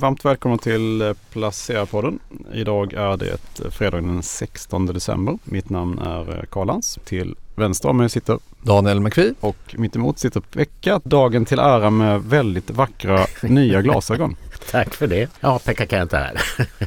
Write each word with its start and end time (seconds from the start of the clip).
Varmt 0.00 0.24
välkomna 0.24 0.58
till 0.58 1.14
Placera-podden. 1.32 2.18
Idag 2.54 2.92
är 2.92 3.16
det 3.16 3.70
fredagen 3.70 4.06
den 4.06 4.22
16 4.22 4.86
december. 4.86 5.38
Mitt 5.44 5.70
namn 5.70 5.98
är 5.98 6.46
Karl 6.50 6.66
Lans. 6.66 6.98
Till 7.04 7.36
vänster 7.54 7.88
om 7.88 7.96
mig 7.96 8.08
sitter 8.08 8.38
Daniel 8.62 9.00
McVie. 9.00 9.34
Och 9.40 9.74
mitt 9.78 9.96
emot 9.96 10.18
sitter 10.18 10.40
Pekka. 10.40 11.00
Dagen 11.04 11.44
till 11.44 11.58
ära 11.58 11.90
med 11.90 12.22
väldigt 12.22 12.70
vackra 12.70 13.26
nya 13.42 13.82
glasögon. 13.82 14.36
Tack 14.70 14.94
för 14.94 15.06
det. 15.06 15.30
Ja, 15.40 15.58
Pekka 15.64 15.86
Kent 15.86 16.12
här. 16.12 16.40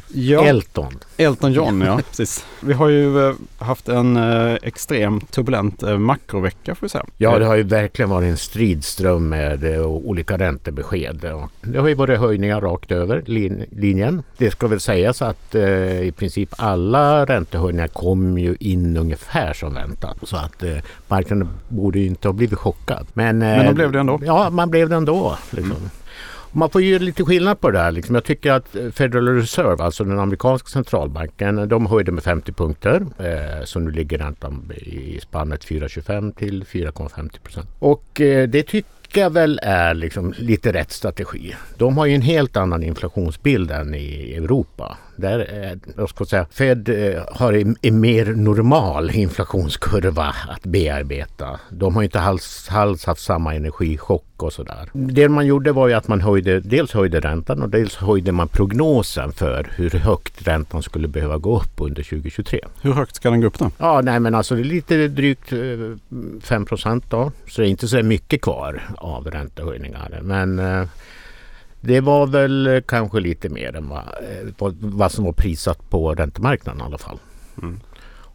Ja, 0.07 0.45
Elton. 0.45 1.00
Elton 1.18 1.54
John, 1.54 1.82
ja 1.82 2.00
precis. 2.09 2.45
Vi 2.59 2.73
har 2.73 2.89
ju 2.89 3.27
eh, 3.27 3.36
haft 3.57 3.89
en 3.89 4.18
eh, 4.18 4.57
extremt 4.62 5.32
turbulent 5.32 5.84
eh, 5.84 5.98
makrovecka 5.98 6.76
får 6.76 6.86
vi 6.86 6.89
säga. 6.89 7.05
Ja, 7.18 7.39
det 7.39 7.45
har 7.45 7.55
ju 7.55 7.63
verkligen 7.63 8.09
varit 8.09 8.30
en 8.30 8.38
stridström 8.38 9.30
med 9.30 9.77
olika 9.86 10.38
räntebesked. 10.38 11.26
Det 11.62 11.80
har 11.80 11.88
ju 11.88 11.94
varit 11.94 12.20
höjningar 12.20 12.62
rakt 12.62 12.91
över 12.91 13.23
lin 13.26 13.66
linjen. 13.71 14.23
Det 14.38 14.52
ska 14.52 14.68
väl 14.68 14.80
sägas 14.80 15.21
att 15.21 15.55
i 15.55 16.13
princip 16.18 16.54
alla 16.57 17.26
räntehöjningar 17.26 17.88
kom 17.88 18.38
ju 18.38 18.55
in 18.59 18.98
ungefär 18.98 19.54
som 19.54 19.73
väntat. 19.73 20.18
Så 20.23 20.38
att 20.38 20.63
marknaden 21.07 21.49
borde 21.68 21.99
ju 21.99 22.05
inte 22.05 22.27
ha 22.27 22.34
blivit 22.34 22.59
chockad. 22.59 23.07
Men, 23.13 23.38
Men 23.40 23.66
då 23.66 23.70
eh, 23.70 23.76
blev 23.76 23.91
det 23.91 23.99
ändå. 23.99 24.20
Ja, 24.26 24.49
man 24.49 24.70
blev 24.70 24.90
det 24.90 24.96
ändå. 24.96 25.38
Liksom. 25.49 25.90
Man 26.52 26.70
får 26.70 26.81
ju 26.81 26.99
lite 26.99 27.23
skillnad 27.23 27.59
på 27.59 27.71
det 27.71 27.80
här. 27.80 27.91
Liksom. 27.91 28.16
Jag 28.16 28.23
tycker 28.23 28.52
att 28.52 28.76
eh, 28.76 28.90
Federal 28.90 29.27
Reserve, 29.27 29.84
alltså 29.84 30.03
den 30.03 30.20
amerikanska 30.20 30.70
centralbanken, 30.70 31.70
de 31.70 31.85
höjde 31.85 32.12
med 32.12 32.23
50 32.23 32.52
punkter. 32.52 33.05
Eh, 33.20 33.66
så 33.66 33.80
nu 33.80 33.91
ligger 33.91 34.17
räntan 34.17 34.71
i 34.77 35.20
spannet 35.21 35.66
4,25 35.66 36.34
till 36.34 36.63
4,50 36.63 37.40
procent. 37.40 37.67
Och 37.80 38.21
eh, 38.21 38.49
det 38.49 38.63
tycker 38.63 39.21
jag 39.21 39.30
väl 39.30 39.59
är 39.63 39.93
liksom 39.93 40.34
lite 40.38 40.73
rätt 40.73 40.91
strategi. 40.91 41.55
De 41.77 41.98
har 41.98 42.05
ju 42.05 42.16
en 42.16 42.21
helt 42.21 42.57
annan 42.57 42.84
inflationsbild 42.84 43.71
än 43.71 43.95
i 43.95 44.34
Europa. 44.35 44.98
Där, 45.20 45.40
är, 45.40 45.80
jag 45.98 46.09
ska 46.09 46.26
säga, 46.26 46.46
Fed 46.52 46.90
eh, 46.90 47.24
har 47.32 47.54
en, 47.82 47.99
mer 47.99 48.26
normal 48.26 49.12
inflationskurva 49.12 50.35
att 50.49 50.63
bearbeta. 50.63 51.60
De 51.70 51.96
har 51.96 52.04
inte 52.04 52.20
alls, 52.20 52.68
alls 52.71 53.05
haft 53.05 53.21
samma 53.21 53.55
energichock 53.55 54.43
och 54.43 54.54
sådär. 54.54 54.90
Det 54.93 55.30
man 55.30 55.46
gjorde 55.46 55.71
var 55.71 55.88
ju 55.88 55.93
att 55.93 56.08
man 56.08 56.21
höjde, 56.21 56.60
dels 56.60 56.93
höjde 56.93 57.20
räntan 57.20 57.62
och 57.62 57.70
dels 57.70 57.96
höjde 57.96 58.32
man 58.32 58.48
prognosen 58.48 59.32
för 59.32 59.71
hur 59.76 59.90
högt 59.90 60.48
räntan 60.48 60.84
skulle 60.84 61.08
behöva 61.08 61.38
gå 61.38 61.58
upp 61.58 61.74
under 61.77 62.04
2023. 62.04 62.60
Hur 62.82 62.93
högt 62.93 63.15
ska 63.15 63.30
den 63.30 63.41
gå 63.41 63.48
upp 63.48 63.60
då? 63.60 63.71
Ja, 63.77 64.02
nej 64.02 64.19
men 64.19 64.36
alltså 64.36 64.56
det 64.56 64.62
är 64.62 64.63
lite 64.63 65.08
drygt 65.08 65.53
eh, 65.53 65.59
5 66.41 66.66
procent 66.66 67.06
då. 67.09 67.31
Så 67.47 67.62
det 67.62 67.68
är 67.68 67.69
inte 67.69 67.88
så 67.88 68.03
mycket 68.03 68.41
kvar 68.41 68.81
av 68.97 69.28
räntehöjningar. 69.28 70.19
Men 70.22 70.59
eh, 70.59 70.84
det 71.81 72.02
var 72.02 72.28
väl 72.28 72.81
kanske 72.88 73.19
lite 73.19 73.50
mer 73.50 73.75
än 73.75 73.90
vad, 73.90 73.97
eh, 74.00 74.69
vad, 74.80 75.12
som 75.12 75.25
var 75.25 75.31
prissatt 75.34 75.90
på 75.90 76.13
räntemarknaden 76.16 76.81
i 76.81 76.84
alla 76.84 76.97
fall. 76.97 77.19
Mm. 77.62 77.80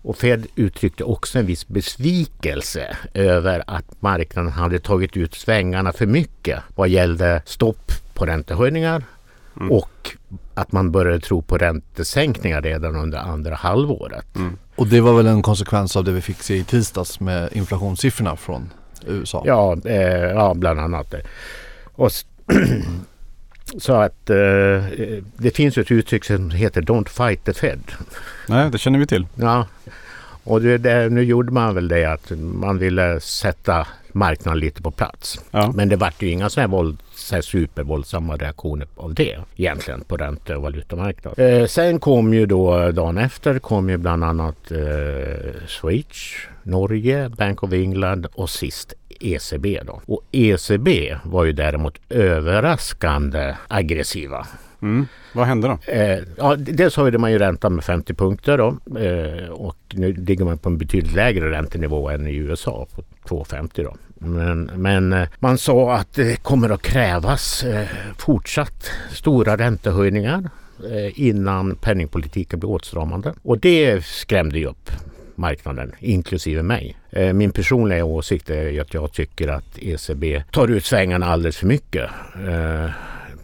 Och 0.07 0.17
Fed 0.17 0.47
uttryckte 0.57 1.05
också 1.05 1.39
en 1.39 1.47
viss 1.47 1.69
besvikelse 1.69 2.97
över 3.15 3.63
att 3.67 4.03
marknaden 4.03 4.53
hade 4.53 4.79
tagit 4.79 5.17
ut 5.17 5.35
svängarna 5.35 5.93
för 5.93 6.07
mycket 6.07 6.61
vad 6.75 6.89
gällde 6.89 7.43
stopp 7.45 7.93
på 8.15 8.27
räntehöjningar 8.27 9.03
Mm. 9.57 9.73
och 9.73 10.11
att 10.55 10.73
man 10.73 10.91
började 10.93 11.21
tro 11.21 11.43
på 11.43 11.59
räntesänkningar 11.59 12.63
redan 12.63 12.97
under 12.97 13.19
andra 13.19 13.55
halvåret. 13.55 14.37
Mm. 14.37 14.59
Och 14.77 14.87
det 14.87 15.01
var 15.01 15.17
väl 15.17 15.27
en 15.27 15.43
konsekvens 15.43 15.97
av 15.97 16.05
det 16.05 16.13
vi 16.13 16.21
fick 16.21 16.43
se 16.43 16.55
i 16.57 16.65
tisdags 16.65 17.21
med 17.21 17.49
inflationssiffrorna 17.53 18.37
från 18.37 18.71
USA. 19.07 19.43
Ja, 19.47 19.77
eh, 19.85 19.97
ja 20.25 20.55
bland 20.55 20.81
annat 20.81 21.11
det. 21.11 21.21
Och 21.95 22.07
s- 22.07 22.27
så 23.79 23.93
att 23.93 24.31
eh, 24.31 24.37
det 25.37 25.51
finns 25.55 25.79
ett 25.79 25.91
uttryck 25.91 26.25
som 26.25 26.51
heter 26.51 26.83
Don't 26.83 27.09
fight 27.09 27.45
the 27.45 27.55
Fed. 27.55 27.81
Nej, 28.49 28.71
det 28.71 28.79
känner 28.79 28.99
vi 28.99 29.07
till. 29.07 29.27
Ja, 29.35 29.67
och 30.45 30.61
det, 30.61 30.79
det, 30.79 31.09
nu 31.09 31.23
gjorde 31.23 31.53
man 31.53 31.75
väl 31.75 31.89
det 31.89 32.05
att 32.05 32.33
man 32.37 32.79
ville 32.79 33.21
sätta 33.21 33.87
marknaden 34.13 34.61
lite 34.61 34.83
på 34.83 34.91
plats. 34.91 35.41
Ja. 35.51 35.73
Men 35.75 35.89
det 35.89 35.97
vart 35.97 36.23
ju 36.23 36.31
inga 36.31 36.51
så 36.51 36.61
här, 36.61 36.69
våld, 36.69 36.99
så 37.15 37.35
här 37.35 37.43
supervåldsamma 37.43 38.37
reaktioner 38.37 38.89
av 38.97 39.15
det 39.15 39.39
egentligen 39.57 40.01
på 40.01 40.17
ränte 40.17 40.57
och 40.57 40.63
valutamarknaden. 40.63 41.47
Eh, 41.47 41.67
sen 41.67 42.01
kom 42.01 42.35
ju 42.35 42.47
då 42.47 42.91
dagen 42.91 43.19
efter 43.19 43.59
kom 43.59 43.91
ju 43.91 43.97
bland 43.97 44.25
annat 44.25 44.71
eh, 44.71 45.67
Schweiz, 45.67 46.35
Norge, 46.63 47.29
Bank 47.29 47.63
of 47.63 47.73
England 47.73 48.27
och 48.35 48.51
sist 48.51 48.95
ECB 49.21 49.81
då. 49.87 50.01
Och 50.07 50.23
ECB 50.33 51.17
var 51.25 51.45
ju 51.45 51.53
däremot 51.53 51.99
överraskande 52.09 53.55
aggressiva. 53.69 54.47
Mm. 54.83 55.07
Vad 55.33 55.47
hände 55.47 55.69
då? 55.69 55.93
Eh, 55.93 56.19
ja, 56.37 56.57
dels 56.57 56.97
höjde 56.97 57.19
man 57.19 57.33
ju 57.33 57.39
räntan 57.39 57.75
med 57.75 57.85
50 57.85 58.15
punkter 58.15 58.59
då, 58.59 58.99
eh, 59.01 59.49
och 59.49 59.77
nu 59.93 60.13
ligger 60.13 60.45
man 60.45 60.59
på 60.59 60.69
en 60.69 60.79
betydligt 60.79 61.15
lägre 61.15 61.51
räntenivå 61.51 62.09
än 62.09 62.27
i 62.27 62.35
USA 62.35 62.87
på 62.95 63.03
2,50 63.29 63.85
då. 63.85 63.95
Men, 64.15 64.71
men 64.75 65.13
eh, 65.13 65.29
man 65.39 65.59
sa 65.59 65.95
att 65.95 66.15
det 66.15 66.43
kommer 66.43 66.71
att 66.71 66.83
krävas 66.83 67.65
eh, 67.65 67.87
fortsatt 68.19 68.91
stora 69.11 69.57
räntehöjningar 69.57 70.51
eh, 70.91 71.21
innan 71.21 71.77
penningpolitiken 71.77 72.61
blir 72.61 72.71
åtstramande. 72.71 73.35
Och 73.43 73.59
det 73.59 74.05
skrämde 74.05 74.59
ju 74.59 74.67
upp 74.67 74.91
marknaden, 75.37 75.93
inklusive 75.99 76.63
mig. 76.63 76.97
Eh, 77.11 77.33
min 77.33 77.51
personliga 77.51 78.05
åsikt 78.05 78.51
är 78.51 78.81
att 78.81 78.95
jag 78.95 79.13
tycker 79.13 79.49
att 79.49 79.79
ECB 79.79 80.43
tar 80.51 80.69
ut 80.69 80.85
svängarna 80.85 81.27
alldeles 81.27 81.57
för 81.57 81.67
mycket. 81.67 82.11
Eh, 82.49 82.91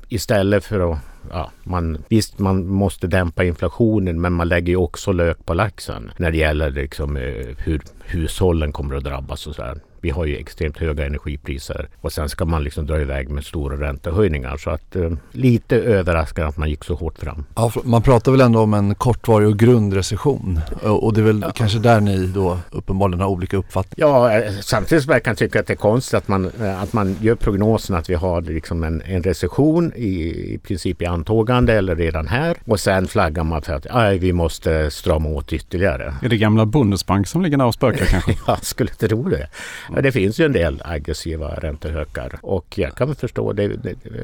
istället 0.09 0.65
för 0.65 0.93
att 0.93 0.99
Ja, 1.31 1.51
man, 1.65 2.05
visst, 2.09 2.39
man 2.39 2.67
måste 2.67 3.07
dämpa 3.07 3.45
inflationen 3.45 4.21
men 4.21 4.33
man 4.33 4.49
lägger 4.49 4.69
ju 4.69 4.77
också 4.77 5.13
lök 5.13 5.47
på 5.47 5.55
laxen 5.55 6.11
när 6.17 6.31
det 6.31 6.37
gäller 6.37 6.71
liksom, 6.71 7.17
eh, 7.17 7.47
hur 7.59 7.81
hushållen 8.05 8.73
kommer 8.73 8.95
att 8.97 9.05
drabbas 9.05 9.47
och 9.47 9.55
så 9.55 9.63
där. 9.63 9.81
Vi 10.01 10.11
har 10.11 10.27
ju 10.27 10.37
extremt 10.37 10.79
höga 10.79 11.07
energipriser 11.07 11.89
och 12.01 12.13
sen 12.13 12.29
ska 12.29 12.45
man 12.45 12.65
liksom 12.65 12.87
dra 12.87 13.01
iväg 13.01 13.29
med 13.29 13.45
stora 13.45 13.89
räntehöjningar. 13.89 14.57
Så 14.57 14.71
att 14.71 14.97
eh, 14.97 15.11
lite 15.33 15.77
överraskande 15.77 16.49
att 16.49 16.57
man 16.57 16.71
gick 16.71 16.85
så 16.85 16.95
hårt 16.95 17.19
fram. 17.19 17.45
Ja, 17.55 17.73
man 17.85 18.03
pratar 18.03 18.33
väl 18.33 18.41
ändå 18.41 18.61
om 18.61 18.75
en 18.75 18.95
kortvarig 18.95 19.49
och 19.49 19.59
grundrecession 19.59 20.61
och 20.83 21.11
och 21.11 21.15
det 21.15 21.21
är 21.21 21.25
väl 21.25 21.45
kanske 21.55 21.79
där 21.79 22.01
ni 22.01 22.27
då 22.27 22.59
uppenbarligen 22.71 23.21
har 23.21 23.29
olika 23.29 23.57
uppfattningar. 23.57 24.09
Ja, 24.09 24.33
eh, 24.33 24.53
samtidigt 24.61 25.05
som 25.05 25.13
jag 25.13 25.23
kan 25.23 25.37
tycka 25.37 25.61
att 25.61 25.67
det 25.67 25.73
är 25.73 25.77
konstigt 25.77 26.15
att 26.15 26.29
man, 26.29 26.51
eh, 26.61 26.83
att 26.83 26.93
man 26.93 27.17
gör 27.21 27.35
prognosen 27.35 27.97
att 27.97 28.11
vi 28.11 28.15
har 28.15 28.43
liksom 28.43 28.85
en, 28.85 29.03
en 29.03 29.23
recession 29.23 29.93
i, 29.97 30.09
i 30.55 30.59
princip 30.59 31.03
i 31.03 31.07
antågande 31.07 31.73
eller 31.73 31.97
redan 31.97 32.29
här 32.29 32.57
och 32.65 32.81
sen 32.81 33.09
flaggar 33.09 33.45
man 33.45 33.63
för 33.63 33.73
att 33.73 33.87
aj, 33.91 34.19
vi 34.19 34.33
måste 34.33 34.91
strama 34.91 35.29
åt 35.29 35.53
ytterligare. 35.53 36.15
Är 36.23 36.29
det 36.29 36.37
gamla 36.37 36.67
Bundesbank 36.67 37.29
som 37.29 37.43
ligger 37.43 37.57
där 37.57 37.67
och 37.67 37.75
spökar 37.75 38.05
kanske? 38.05 38.37
Jag 38.47 38.65
skulle 38.65 38.91
tro 38.91 39.29
det. 39.29 39.49
Ja, 39.95 40.03
det 40.03 40.13
finns 40.13 40.41
ju 40.41 40.45
en 40.45 40.53
del 40.53 40.83
aggressiva 40.85 41.49
räntehökar 41.49 42.39
och 42.43 42.79
jag 42.79 42.95
kan 42.95 43.15
förstå 43.15 43.53
det. 43.53 43.79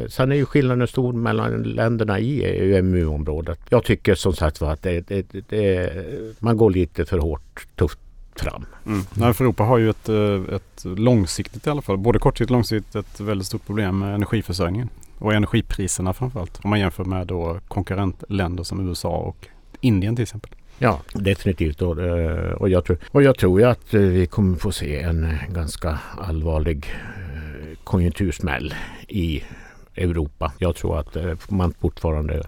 Sen 0.09 0.33
är 0.33 0.37
ju 0.37 0.47
skillnaden 0.47 0.89
stor 0.89 1.13
mellan 1.13 1.63
länderna 1.63 2.19
i 2.19 2.75
EMU-området. 2.77 3.61
Jag 3.69 3.85
tycker 3.85 4.15
som 4.15 4.33
sagt 4.33 4.61
var 4.61 4.73
att 4.73 4.83
det, 4.83 5.01
det, 5.01 5.49
det, 5.49 5.93
man 6.39 6.57
går 6.57 6.71
lite 6.71 7.05
för 7.05 7.19
hårt 7.19 7.67
tufft 7.77 7.99
fram. 8.37 8.67
Mm. 8.87 9.03
Nej, 9.15 9.35
för 9.35 9.45
Europa 9.45 9.65
har 9.65 9.79
ju 9.79 9.91
ett, 9.91 10.09
eh, 10.09 10.55
ett 10.55 10.85
långsiktigt 10.85 11.67
i 11.67 11.71
alla 11.71 11.83
fall, 11.83 11.97
både 11.99 12.19
kortsiktigt 12.19 12.51
och 12.51 12.55
långsiktigt, 12.55 12.95
ett 12.95 13.21
väldigt 13.21 13.47
stort 13.47 13.67
problem 13.67 13.99
med 13.99 14.15
energiförsörjningen. 14.15 14.89
Och 15.19 15.35
energipriserna 15.35 16.13
framförallt. 16.13 16.61
Om 16.63 16.71
man 16.71 16.81
jämför 16.81 17.05
med 17.05 17.27
då 17.27 17.61
konkurrentländer 17.69 18.65
som 18.65 18.89
USA 18.89 19.17
och 19.17 19.49
Indien 19.81 20.17
till 20.17 20.23
exempel. 20.23 20.51
Ja, 20.79 21.01
definitivt. 21.13 21.83
Och, 21.83 22.03
eh, 22.03 22.53
och, 22.53 22.69
jag, 22.69 22.85
tror, 22.85 22.99
och 23.11 23.23
jag 23.23 23.39
tror 23.39 23.61
ju 23.61 23.67
att 23.67 23.95
eh, 23.95 24.01
vi 24.01 24.27
kommer 24.27 24.57
få 24.57 24.73
se 24.73 25.01
en 25.01 25.35
ganska 25.55 25.99
allvarlig 26.19 26.87
eh, 27.35 27.79
konjunktursmäll 27.85 28.75
i 29.09 29.43
Europa. 29.97 30.53
Jag 30.59 30.77
tror 30.77 30.99
att 30.99 31.17
man 31.51 31.75
fortfarande 31.81 32.43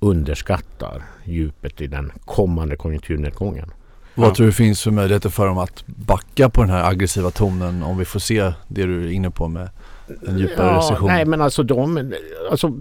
underskattar 0.00 1.02
djupet 1.24 1.80
i 1.80 1.86
den 1.86 2.12
kommande 2.24 2.76
konjunkturnedgången. 2.76 3.70
Vad 4.14 4.28
Ja. 4.30 4.34
tror 4.34 4.46
du 4.46 4.52
finns 4.52 4.82
för 4.82 4.90
möjligheter 4.90 5.28
för 5.28 5.46
dem 5.46 5.58
att 5.58 5.86
backa 5.86 6.48
på 6.48 6.60
den 6.60 6.70
här 6.70 6.90
aggressiva 6.90 7.30
tonen 7.30 7.82
om 7.82 7.98
vi 7.98 8.04
får 8.04 8.20
se 8.20 8.52
det 8.68 8.84
du 8.84 9.04
är 9.06 9.10
inne 9.10 9.30
på 9.30 9.48
med 9.48 9.68
en 10.26 10.38
djupare 10.38 10.76
recession? 10.78 11.06
Nej 11.08 11.24
men 11.24 11.40
alltså 11.40 11.62
de, 11.62 12.12
alltså 12.50 12.72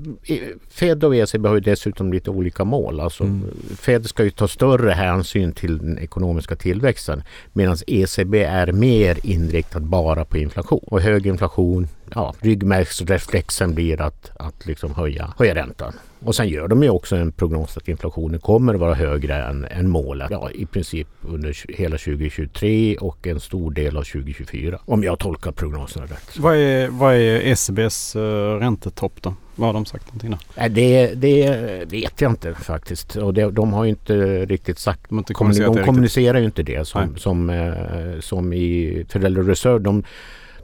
Fed 0.69 1.03
och 1.03 1.15
ECB 1.15 1.47
har 1.47 1.55
ju 1.55 1.61
dessutom 1.61 2.13
lite 2.13 2.29
olika 2.31 2.63
mål. 2.63 2.99
Alltså, 2.99 3.23
Mm. 3.23 3.43
Fed 3.79 4.05
ska 4.05 4.23
ju 4.23 4.31
ta 4.31 4.47
större 4.47 4.91
hänsyn 4.91 5.51
till 5.51 5.77
den 5.77 5.99
ekonomiska 5.99 6.55
tillväxten 6.55 7.23
medan 7.53 7.77
ECB 7.87 8.43
är 8.43 8.71
mer 8.71 9.17
inriktad 9.23 9.79
bara 9.79 10.25
på 10.25 10.37
inflation. 10.37 10.83
Och 10.87 11.01
hög 11.01 11.27
inflation 11.27 11.87
ja, 12.15 12.33
ryggmärgsreflexen 12.41 13.73
blir 13.73 14.01
att, 14.01 14.31
att 14.35 14.65
liksom 14.65 14.95
höja, 14.95 15.33
höja 15.37 15.55
räntan. 15.55 15.93
Och 16.19 16.35
sen 16.35 16.47
gör 16.47 16.67
de 16.67 16.83
ju 16.83 16.89
också 16.89 17.15
en 17.15 17.31
prognos 17.31 17.77
att 17.77 17.87
inflationen 17.87 18.39
kommer 18.39 18.73
att 18.73 18.79
vara 18.79 18.93
högre 18.93 19.43
än, 19.43 19.65
än 19.65 19.89
målet. 19.89 20.27
Ja, 20.31 20.51
i 20.51 20.65
princip 20.65 21.07
under 21.21 21.55
hela 21.77 21.97
2023 21.97 22.97
och 22.97 23.27
en 23.27 23.39
stor 23.39 23.71
del 23.71 23.97
av 23.97 24.03
2024. 24.03 24.79
Om 24.85 25.03
jag 25.03 25.19
tolkar 25.19 25.51
prognoserna 25.51 26.05
rätt. 26.05 26.39
Vad 26.39 26.55
är, 26.55 26.87
vad 26.87 27.13
är 27.13 27.39
ECBs 27.39 28.15
uh, 28.15 28.21
räntetopp 28.59 29.21
då? 29.21 29.33
Vad 29.55 29.67
har 29.67 29.73
de 29.73 29.85
sagt 29.85 30.07
någonting 30.07 30.31
då? 30.31 30.37
Nej, 30.57 30.69
det, 30.69 31.13
det 31.15 31.85
vet 31.91 32.21
jag 32.21 32.31
inte 32.31 32.53
faktiskt. 32.53 33.15
Och 33.15 33.33
det, 33.33 33.51
de 33.51 33.73
har 33.73 33.83
ju 33.83 33.89
inte 33.89 34.45
riktigt 34.45 34.79
sagt. 34.79 35.09
De, 35.09 35.17
inte 35.17 35.33
De 35.33 35.35
kommunicerat 35.35 35.73
det 35.73 35.83
kommunicerar 35.83 36.39
ju 36.39 36.45
inte 36.45 36.63
det 36.63 36.87
som, 36.87 37.01
Nej. 37.01 37.19
som, 37.19 37.49
eh, 37.49 38.19
som 38.19 38.53
i 38.53 39.05
Federal 39.09 39.37
Reserve. 39.37 39.79
De, 39.79 40.03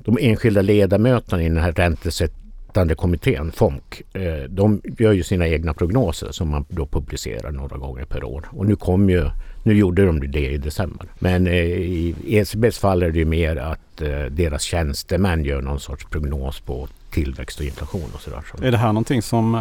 de 0.05 0.17
enskilda 0.21 0.61
ledamöterna 0.61 1.44
i 1.44 1.50
den 1.50 1.57
här 1.57 1.71
räntesättande 1.71 2.95
kommittén, 2.95 3.51
FOMK, 3.51 4.01
eh, 4.13 4.50
de 4.50 4.81
gör 4.97 5.11
ju 5.11 5.23
sina 5.23 5.47
egna 5.47 5.73
prognoser 5.73 6.31
som 6.31 6.50
man 6.50 6.65
då 6.69 6.85
publicerar 6.85 7.51
några 7.51 7.77
gånger 7.77 8.05
per 8.05 8.23
år. 8.23 8.45
Och 8.51 8.65
nu 8.65 8.75
kom 8.75 9.09
ju 9.09 9.29
nu 9.65 9.73
gjorde 9.73 10.05
de 10.05 10.31
det 10.31 10.51
i 10.51 10.57
december. 10.57 11.07
Men 11.19 11.47
eh, 11.47 11.53
i 11.53 12.15
ECBs 12.27 12.79
fall 12.79 13.03
är 13.03 13.11
det 13.11 13.19
ju 13.19 13.25
mer 13.25 13.55
att 13.55 14.01
eh, 14.01 14.25
deras 14.31 14.61
tjänstemän 14.61 15.44
gör 15.44 15.61
någon 15.61 15.79
sorts 15.79 16.05
prognos 16.05 16.59
på 16.59 16.88
tillväxt 17.11 17.59
och 17.59 17.65
inflation 17.65 18.09
och 18.13 18.21
sådär. 18.21 18.44
Är 18.61 18.71
det 18.71 18.77
här 18.77 18.88
någonting 18.88 19.21
som 19.21 19.57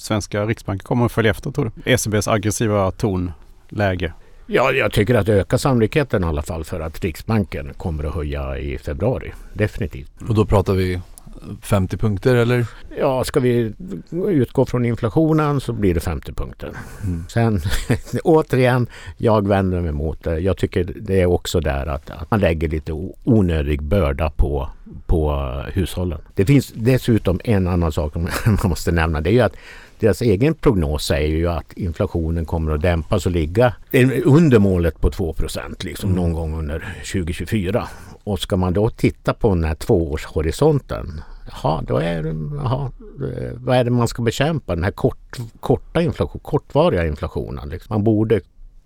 svenska 0.00 0.46
Riksbanken 0.46 0.84
kommer 0.84 1.06
att 1.06 1.12
följa 1.12 1.30
efter 1.30 1.50
tror 1.50 1.70
du? 1.74 1.92
ECBs 1.92 2.28
aggressiva 2.28 2.90
tonläge. 2.90 4.12
Ja, 4.46 4.72
jag 4.72 4.92
tycker 4.92 5.14
att 5.14 5.26
det 5.26 5.34
ökar 5.34 5.56
sannolikheten 5.56 6.24
i 6.24 6.26
alla 6.26 6.42
fall 6.42 6.64
för 6.64 6.80
att 6.80 7.04
Riksbanken 7.04 7.74
kommer 7.76 8.04
att 8.04 8.14
höja 8.14 8.58
i 8.58 8.78
februari. 8.78 9.32
Definitivt. 9.52 10.10
Och 10.28 10.34
då 10.34 10.44
pratar 10.44 10.72
vi 10.72 11.00
50 11.62 11.96
punkter 11.96 12.34
eller? 12.34 12.66
Ja, 12.98 13.24
ska 13.24 13.40
vi 13.40 13.72
utgå 14.12 14.66
från 14.66 14.84
inflationen 14.84 15.60
så 15.60 15.72
blir 15.72 15.94
det 15.94 16.00
50 16.00 16.32
punkter. 16.32 16.70
Mm. 17.04 17.24
Sen 17.28 17.60
återigen, 18.24 18.86
jag 19.16 19.48
vänder 19.48 19.80
mig 19.80 19.92
mot 19.92 20.24
det. 20.24 20.38
Jag 20.38 20.56
tycker 20.56 20.92
det 21.00 21.20
är 21.20 21.26
också 21.26 21.60
där 21.60 21.86
att, 21.86 22.10
att 22.10 22.30
man 22.30 22.40
lägger 22.40 22.68
lite 22.68 22.92
onödig 23.24 23.82
börda 23.82 24.30
på, 24.30 24.68
på 25.06 25.34
hushållen. 25.72 26.18
Det 26.34 26.44
finns 26.44 26.72
dessutom 26.74 27.40
en 27.44 27.66
annan 27.66 27.92
sak 27.92 28.14
man 28.46 28.58
måste 28.64 28.92
nämna. 28.92 29.20
Det 29.20 29.30
är 29.30 29.34
ju 29.34 29.40
att 29.40 29.56
deras 30.02 30.22
egen 30.22 30.54
prognos 30.54 31.04
säger 31.04 31.36
ju 31.36 31.48
att 31.48 31.72
inflationen 31.72 32.44
kommer 32.44 32.72
att 32.72 32.82
dämpas 32.82 33.26
och 33.26 33.32
ligga 33.32 33.74
under 34.24 34.58
målet 34.58 35.00
på 35.00 35.10
2 35.10 35.34
liksom 35.80 36.10
Mm. 36.10 36.22
någon 36.22 36.32
gång 36.32 36.58
under 36.58 36.94
2024. 37.12 37.88
Och 38.24 38.40
ska 38.40 38.56
man 38.56 38.72
då 38.72 38.90
titta 38.90 39.34
på 39.34 39.48
den 39.48 39.64
här 39.64 39.74
tvåårshorisonten 39.74 41.20
Jaha, 41.50 41.82
då 41.86 41.96
är 41.96 42.22
det, 42.22 42.34
jaha, 42.56 42.90
eh, 43.36 43.52
vad 43.56 43.76
är 43.76 43.84
det 43.84 43.90
man 43.90 44.08
ska 44.08 44.22
bekämpa? 44.22 44.74
Den 44.74 44.84
här 44.84 44.90
kort, 44.90 45.38
korta 45.60 46.02
inflation, 46.02 46.40
kortvariga 46.44 47.06
inflationen. 47.06 47.68
Liksom. 47.68 47.94
Man 47.94 48.04
borde 48.04 48.40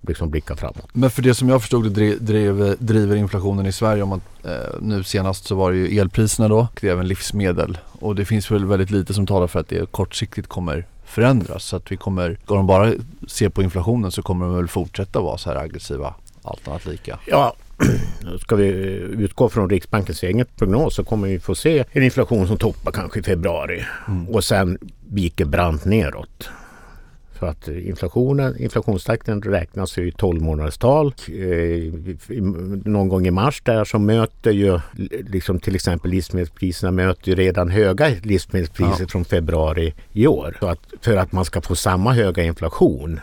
liksom 0.09 0.31
blicka 0.31 0.57
framåt. 0.57 0.89
Men 0.93 1.11
för 1.11 1.23
det 1.23 1.35
som 1.35 1.49
jag 1.49 1.61
förstod 1.61 1.93
det 1.93 2.17
drev, 2.17 2.77
driver 2.79 3.17
inflationen 3.17 3.67
i 3.67 3.73
Sverige 3.73 4.03
om 4.03 4.13
att 4.13 4.23
eh, 4.45 4.51
nu 4.81 5.03
senast 5.03 5.45
så 5.47 5.55
var 5.55 5.73
det 5.73 5.79
ju 5.79 5.99
elpriserna 5.99 6.49
då 6.49 6.59
och 6.59 6.79
det 6.81 6.89
är 6.89 6.93
även 6.93 7.09
livsmedel 7.09 7.79
och 8.01 8.15
det 8.15 8.25
finns 8.25 8.51
väl 8.51 8.65
väldigt 8.65 8.91
lite 8.91 9.15
som 9.15 9.27
talar 9.27 9.47
för 9.47 9.61
att 9.61 9.69
det 9.69 9.91
kortsiktigt 9.91 10.49
kommer 10.49 10.87
förändras 11.07 11.65
så 11.65 11.77
att 11.77 11.93
vi 11.93 11.97
kommer, 11.97 12.39
ska 12.45 12.55
de 12.55 12.67
bara 12.67 12.93
se 13.29 13.51
på 13.51 13.63
inflationen 13.63 14.11
så 14.11 14.23
kommer 14.23 14.47
de 14.47 14.57
väl 14.57 14.69
fortsätta 14.69 15.21
vara 15.21 15.39
så 15.39 15.51
här 15.51 15.57
aggressiva 15.57 16.15
allt 16.43 16.69
annat 16.69 16.87
lika. 16.87 17.19
Ja, 17.27 17.55
ska 18.41 18.57
vi 18.57 18.67
utgå 19.19 19.49
från 19.49 19.71
Riksbankens 19.71 20.23
egen 20.23 20.47
prognos 20.57 20.95
så 20.95 21.05
kommer 21.05 21.29
vi 21.29 21.41
få 21.41 21.55
se 21.55 21.85
en 21.93 22.03
inflation 22.03 22.47
som 22.47 22.57
toppar 22.57 22.93
kanske 22.93 23.21
i 23.21 23.23
februari 23.23 23.85
Mm. 24.09 24.29
och 24.29 24.45
sen 24.45 24.79
viker 25.09 25.45
brant 25.45 25.85
neråt. 25.85 26.49
För 27.39 27.47
att 27.47 27.69
inflationen, 27.69 28.59
inflationstakten 28.63 29.43
räknas 29.43 29.99
ju 29.99 30.09
i 30.09 30.13
12 30.13 30.43
månaders 30.43 30.79
tal. 30.79 31.07
Eh, 31.29 31.93
Någon 32.85 33.09
gång 33.09 33.27
i 33.27 33.31
mars 33.31 33.63
där 33.65 33.85
så 33.85 33.99
möter 33.99 34.51
ju 34.51 34.81
liksom 35.31 35.61
till 35.61 35.75
exempel 35.75 36.11
livsmedelspriserna 36.11 36.91
möter 36.93 37.29
ju 37.29 37.35
redan 37.35 37.71
höga 37.71 38.09
livsmedelspriser 38.23 39.01
Ja. 39.01 39.09
från 39.09 39.25
februari 39.25 39.95
i 40.13 40.27
år. 40.27 40.57
Så 40.61 40.67
att 40.67 40.79
för 41.01 41.17
att 41.17 41.33
man 41.33 41.45
ska 41.45 41.61
få 41.61 41.77
samma 41.77 42.13
höga 42.13 42.43
inflation 42.43 43.21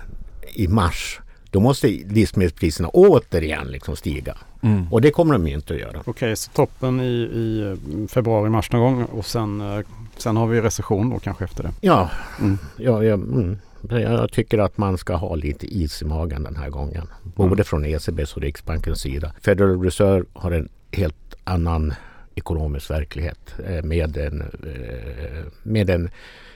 i 0.53 0.67
mars 0.67 1.19
då 1.51 1.59
måste 1.59 1.87
livsmedelspriserna 1.87 2.89
återigen 2.89 3.67
liksom 3.67 3.95
stiga. 3.95 4.37
Mm. 4.61 4.93
Och 4.93 5.01
det 5.01 5.11
kommer 5.11 5.33
de 5.33 5.47
ju 5.47 5.53
inte 5.53 5.73
att 5.73 5.79
göra. 5.79 6.01
Okej, 6.05 6.35
så 6.35 6.51
toppen 6.51 6.99
i, 6.99 7.03
i 7.13 7.77
februari, 8.11 8.49
mars 8.49 8.71
någon 8.71 8.93
gång 8.95 9.03
och 9.05 9.25
sen, 9.25 9.61
eh, 9.61 9.79
sen 10.17 10.37
har 10.37 10.47
vi 10.47 10.61
recession 10.61 11.09
då 11.09 11.19
kanske 11.19 11.43
efter 11.43 11.63
det. 11.63 11.71
Ja, 11.81 12.09
Mm. 12.39 12.57
ja, 12.77 13.03
ja 13.03 13.13
mm. 13.13 13.57
Jag 13.89 14.31
tycker 14.31 14.57
att 14.57 14.77
man 14.77 14.97
ska 14.97 15.15
ha 15.15 15.35
lite 15.35 15.65
is 15.65 16.01
i 16.01 16.05
magen 16.05 16.43
den 16.43 16.55
här 16.55 16.69
gången. 16.69 17.07
Både 17.23 17.53
Mm. 17.53 17.63
från 17.63 17.85
ECBs 17.85 18.35
och 18.35 18.41
Riksbankens 18.41 18.99
sida. 19.01 19.31
Federal 19.41 19.81
Reserve 19.83 20.25
har 20.33 20.51
en 20.51 20.69
helt 20.91 21.35
annan 21.43 21.93
ekonomisk 22.35 22.89
verklighet 22.89 23.55
eh, 23.67 23.83
med 23.83 24.17
en, 24.17 24.41
eh, 24.41 25.43
med 25.63 25.89
en 25.89 26.09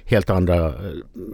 helt, 0.05 0.29
andra, 0.29 0.73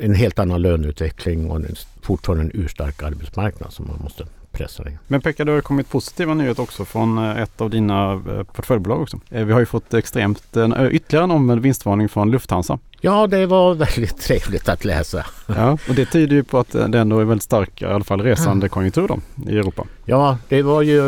en 0.02 0.16
helt 0.16 0.40
annan 0.40 0.62
löneutveckling 0.62 1.52
och 1.52 1.56
en, 1.58 1.76
fortfarande 2.02 2.44
en 2.44 2.52
urstark 2.54 3.04
arbetsmarknad 3.04 3.74
som 3.74 3.88
man 3.88 4.00
måste 4.04 4.26
pressa 4.54 4.90
in. 4.90 4.98
Men 5.08 5.22
Pekka, 5.22 5.46
det 5.46 5.52
har 5.52 5.62
kommit 5.62 5.90
positiva 5.90 6.34
nyheter 6.34 6.64
också 6.64 6.86
från 6.86 7.18
eh, 7.18 7.42
ett 7.42 7.62
av 7.62 7.70
dina 7.70 8.14
eh, 8.14 8.44
portföljbolag 8.44 9.02
också. 9.02 9.20
Eh, 9.30 9.46
Vi 9.46 9.54
har 9.54 9.60
ju 9.60 9.66
fått 9.66 9.94
extremt, 9.94 10.56
en, 10.56 10.92
ytterligare 10.92 11.24
en 11.24 11.32
omvänd 11.32 11.62
vinstvarning 11.62 12.10
från 12.10 12.32
Lufthansa. 12.32 12.80
Ja, 13.02 13.28
det 13.28 13.46
var 13.46 13.74
väldigt 13.74 14.18
trevligt 14.22 14.70
att 14.70 14.86
läsa. 14.86 15.26
Ja, 15.48 15.72
och 15.90 15.96
det 15.96 16.06
tyder 16.06 16.36
ju 16.36 16.44
på 16.44 16.60
att 16.60 16.72
det 16.72 17.00
ändå 17.00 17.20
är 17.20 17.24
väldigt 17.24 17.44
stark, 17.44 17.82
i 17.82 17.86
alla 17.86 18.04
fall 18.04 18.22
resande 18.22 18.70
konjunktur 18.70 19.08
då 19.08 19.20
i 19.52 19.58
Europa. 19.58 19.84
Ja, 20.06 20.38
det 20.50 20.62
var 20.62 20.82
ju 20.82 21.02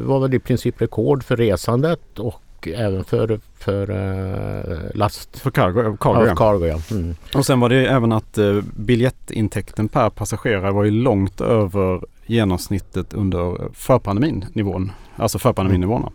var 0.00 0.20
väl 0.20 0.34
i 0.34 0.38
princip 0.38 0.82
rekord 0.82 1.24
för 1.24 1.36
resandet 1.36 2.18
och 2.18 2.68
även 2.76 3.04
för, 3.04 3.40
för 3.58 3.90
uh, 3.90 4.78
last. 4.94 5.38
För 5.38 5.50
cargo, 5.50 5.96
cargo 5.96 6.26
Ja, 6.26 6.36
cargo 6.36 6.66
ja. 6.66 6.80
Mm. 6.90 7.14
Och 7.34 7.46
sen 7.46 7.60
var 7.60 7.68
det 7.68 7.86
även 7.86 8.12
att 8.12 8.38
biljettintäkten 8.76 9.88
per 9.88 10.10
passagerare 10.10 10.72
var 10.72 10.84
ju 10.84 10.90
långt 10.90 11.40
över 11.40 12.00
genomsnittet 12.26 13.14
under 13.14 13.72
förpandemin-nivån. 13.74 14.92
Alltså 15.16 15.38
förpandemin-nivåerna. 15.38 16.12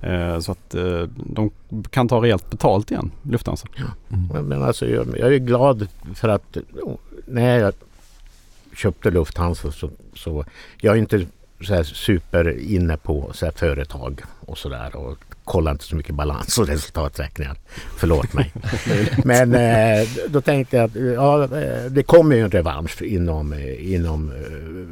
Eh, 0.00 0.38
så 0.38 0.52
att 0.52 0.74
eh, 0.74 1.02
de 1.16 1.50
kan 1.90 2.08
ta 2.08 2.22
rejält 2.22 2.50
betalt 2.50 2.90
igen, 2.90 3.10
Lufthansa. 3.22 3.66
Mm. 4.08 4.48
Men 4.48 4.62
alltså, 4.62 4.86
jag, 4.86 5.18
jag 5.18 5.34
är 5.34 5.38
glad 5.38 5.88
för 6.14 6.28
att 6.28 6.56
oh, 6.82 6.96
när 7.26 7.58
jag 7.58 7.72
köpte 8.76 9.10
Lufthansa 9.10 9.72
så, 9.72 9.90
så 10.14 10.44
jag 10.80 10.94
är 10.94 10.98
inte 10.98 11.26
så 11.60 11.74
här 11.74 11.82
super 11.82 12.58
inne 12.58 12.96
på 12.96 13.30
så 13.34 13.44
här 13.44 13.52
företag 13.52 14.22
och 14.40 14.58
sådär 14.58 14.96
och 14.96 15.27
kollar 15.48 15.72
inte 15.72 15.84
så 15.84 15.96
mycket 15.96 16.14
balans 16.14 16.58
och 16.58 16.66
resultaträkningar. 16.66 17.56
Förlåt 17.96 18.32
mig. 18.34 18.52
Men 19.24 19.54
eh, 19.54 20.08
då 20.28 20.40
tänkte 20.40 20.76
jag 20.76 20.84
att 20.84 20.94
ja, 21.14 21.42
eh, 21.44 21.84
det 21.90 22.02
kommer 22.02 22.36
ju 22.36 22.42
en 22.42 22.50
revansch 22.50 23.02
inom, 23.02 23.52
eh, 23.52 23.94
inom, 23.94 24.32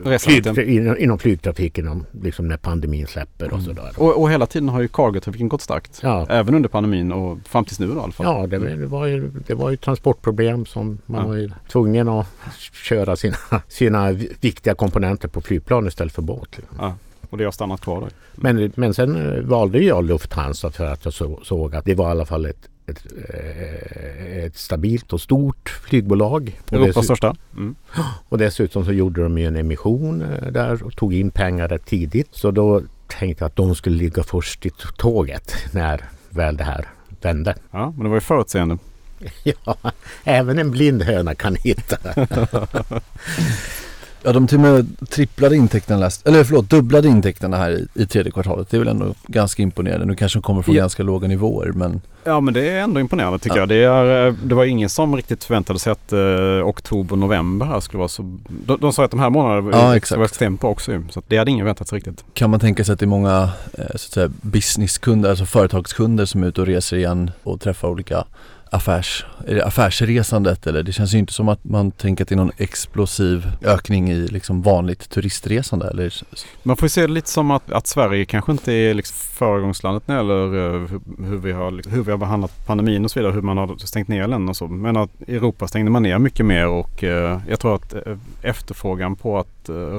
eh, 0.07 0.19
flyg, 0.19 0.47
inom, 0.59 0.99
inom 0.99 1.19
flygtrafiken 1.19 1.89
om, 1.89 2.05
liksom 2.23 2.49
när 2.49 2.57
pandemin 2.57 3.07
släpper 3.07 3.53
och 3.53 3.63
sådär. 3.63 3.93
Och, 3.97 4.21
och 4.21 4.31
hela 4.31 4.47
tiden 4.47 4.69
har 4.69 4.81
ju 4.81 4.89
cargotrafiken 4.89 5.49
gått 5.49 5.63
starkt. 5.63 6.01
Ja, 6.03 6.27
Även 6.29 6.55
under 6.55 6.69
pandemin 6.69 7.13
och 7.13 7.39
fram 7.49 7.65
tills 7.65 7.81
nu 7.81 7.87
då, 7.87 7.95
i 7.95 7.99
alla 7.99 8.13
fall. 8.13 8.27
Ja, 8.27 8.47
det, 8.47 8.77
det, 8.77 8.87
var 8.87 9.07
ju, 9.07 9.31
det 9.47 9.55
var 9.55 9.71
ju 9.71 9.77
transportproblem 9.77 10.67
som 10.67 10.99
man 11.07 11.21
Ja. 11.21 11.27
var 11.29 11.35
ju 11.37 11.51
tvungen 11.69 12.09
att 12.09 12.27
köra 12.73 13.17
sina, 13.17 13.37
sina 13.69 14.13
viktiga 14.41 14.75
komponenter 14.75 15.29
på 15.29 15.41
flygplan 15.41 15.87
istället 15.87 16.13
för 16.13 16.23
båt. 16.23 16.49
liksom. 16.59 16.93
Och 17.31 17.39
det 17.39 17.45
har 17.45 17.53
stannat 17.53 17.81
kvar 17.81 18.01
då. 18.01 18.09
Men, 18.35 18.73
men 18.75 18.95
sen 18.95 19.37
eh, 19.37 19.41
valde 19.43 19.79
jag 19.79 20.05
Lufthansa 20.05 20.71
för 20.71 20.85
att 20.85 21.05
jag 21.05 21.15
så, 21.15 21.41
såg 21.43 21.75
att 21.75 21.85
det 21.85 21.95
var 21.95 22.09
i 22.09 22.11
alla 22.11 22.27
fall 22.27 22.47
ett, 22.47 22.69
ett, 22.87 23.07
eh, 23.29 24.45
ett 24.45 24.57
stabilt 24.57 25.13
och 25.13 25.21
stort 25.21 25.69
flygbolag. 25.69 26.61
Europas 26.71 27.05
största. 27.05 27.37
Mm. 27.57 27.75
och 28.29 28.39
dessutom 28.39 28.85
så 28.85 28.93
gjorde 28.93 29.23
de 29.23 29.39
ju 29.39 29.47
en 29.47 29.57
emission 29.57 30.23
eh, 30.23 30.53
där 30.53 30.83
och 30.83 30.97
tog 30.97 31.15
in 31.15 31.31
pengar 31.31 31.69
rätt 31.69 31.87
tidigt. 31.87 32.29
Så 32.31 32.51
då 32.51 32.83
tänkte 33.07 33.45
jag 33.45 33.47
att 33.47 33.57
de 33.57 33.75
skulle 33.75 33.97
ligga 33.97 34.23
först 34.23 34.67
i 34.67 34.71
tåget 34.97 35.55
när 35.73 36.05
väl 36.31 36.57
det 36.57 36.65
här 36.65 36.89
vände. 37.21 37.55
Ja, 37.71 37.93
men 37.97 38.03
det 38.03 38.09
var 38.09 38.17
ju 38.17 38.21
förutseende. 38.21 38.79
Ja, 39.43 39.77
även 40.25 40.59
en 40.59 40.71
blind 40.71 41.03
höna 41.03 41.35
kan 41.35 41.55
hitta. 41.55 41.97
Ja 44.27 44.33
de 44.33 44.47
till 44.47 44.57
och 44.59 44.63
med 44.63 44.87
tripplade 45.11 45.57
intäkterna 45.57 46.01
läst, 46.01 46.27
eller 46.29 46.45
förlåt 46.45 46.71
dubblade 46.71 47.09
intäkterna 47.09 47.57
här 47.57 47.71
i, 47.71 47.87
i 47.95 48.07
tredje 48.07 48.33
kvartalet. 48.33 48.71
Det 48.71 48.77
är 48.77 48.79
väl 48.79 48.89
ändå 48.89 49.15
ganska 49.27 49.63
imponerande. 49.63 50.07
Nu 50.07 50.15
kanske 50.15 50.39
de 50.39 50.43
kommer 50.43 50.63
från 50.63 50.75
Ja. 50.75 50.83
ganska 50.83 51.03
låga 51.03 51.29
nivåer 51.29 51.73
men 51.75 52.01
Ja 52.25 52.41
men 52.41 52.55
det 52.55 52.69
är 52.69 52.81
ändå 52.81 53.01
imponerande 53.01 53.39
tycker 53.39 53.57
Ja. 53.57 53.63
jag. 53.63 53.69
Det, 53.69 53.85
är, 53.85 54.27
eh, 54.27 54.35
det 54.45 54.55
var 54.55 54.65
ingen 54.65 54.89
som 54.89 55.17
riktigt 55.17 55.45
förväntade 55.45 55.79
sig 55.79 55.93
att 55.93 56.13
eh, 56.13 56.19
oktober, 56.69 57.17
november 57.17 57.67
här 57.67 57.81
skulle 57.81 57.99
vara 57.99 58.09
så... 58.09 58.23
De, 58.49 58.79
de 58.81 58.93
sa 58.93 59.05
att 59.05 59.11
de 59.11 59.21
här 59.21 59.31
månaderna 59.31 59.71
Ja, 59.77 59.97
exakt. 59.97 60.17
vara 60.17 60.25
extremt 60.27 60.61
bra 60.61 60.71
också. 60.71 61.03
Så 61.11 61.23
det 61.29 61.37
hade 61.37 61.51
ingen 61.51 61.67
väntat 61.67 61.89
sig 61.89 61.97
riktigt. 61.97 62.25
kan 62.35 62.51
man 62.51 62.61
tänka 62.61 62.85
sig 62.85 62.93
att 62.93 62.99
det 62.99 63.05
är 63.05 63.09
många 63.09 63.51
eh, 63.73 63.85
så 63.89 63.95
att 63.95 64.01
säga, 64.01 64.31
businesskunder, 64.41 65.31
alltså 65.31 65.45
företagskunder 65.45 66.25
som 66.25 66.43
är 66.43 66.47
ute 66.49 66.61
och 66.61 66.67
reser 66.67 66.97
igen 66.97 67.31
och 67.43 67.61
träffar 67.61 67.89
olika 67.89 68.25
affärs, 68.71 69.25
är 69.47 69.55
det 69.55 69.65
affärsresandet 69.65 70.67
eller 70.67 70.83
det 70.83 70.93
känns 70.93 71.15
ju 71.15 71.19
inte 71.19 71.33
som 71.33 71.49
att 71.49 71.65
man 71.65 71.91
tänker 71.91 72.25
att 72.25 72.29
det 72.29 72.35
är 72.35 72.37
någon 72.37 72.53
explosiv 72.57 73.47
ökning 73.63 74.11
i 74.11 74.27
liksom 74.27 74.63
vanligt 74.63 75.11
turistresande 75.11 75.89
eller 75.91 76.13
Man 76.63 76.77
får 76.77 76.87
ju 76.87 76.91
se 76.91 77.01
det 77.01 77.13
lite 77.13 77.31
som 77.31 77.51
att, 77.51 77.73
att 77.73 77.87
Sverige 77.87 78.25
kanske 78.25 78.53
inte 78.53 78.73
är 78.73 78.95
liksom 78.95 79.17
föregångslandet 79.17 80.09
när 80.09 80.15
det 80.15 80.21
gäller 80.21 80.75
eh, 80.75 80.89
hur, 81.29 81.37
vi 81.37 81.53
har, 81.53 81.91
hur 81.91 82.03
vi 82.03 82.11
har 82.11 82.19
behandlat 82.19 82.67
pandemin 82.67 83.05
och 83.05 83.11
så 83.11 83.19
vidare. 83.21 83.33
Hur 83.33 83.43
man 83.43 83.57
har 83.59 83.77
stängt 83.77 84.09
ner 84.09 84.21
länderna 84.29 84.51
och 84.51 84.57
så. 84.57 84.69
Men 84.69 84.97
att 84.97 85.11
i 85.27 85.37
Europa 85.37 85.69
stängde 85.69 85.91
man 85.91 86.03
ner 86.03 86.19
mycket 86.19 86.47
mer 86.47 86.67
och 86.67 87.05
eh, 87.05 87.41
jag 87.49 87.61
tror 87.61 87.75
att 87.75 87.95
eh, 87.95 88.01
efterfrågan 88.43 89.17
på 89.17 89.39
att 89.39 89.47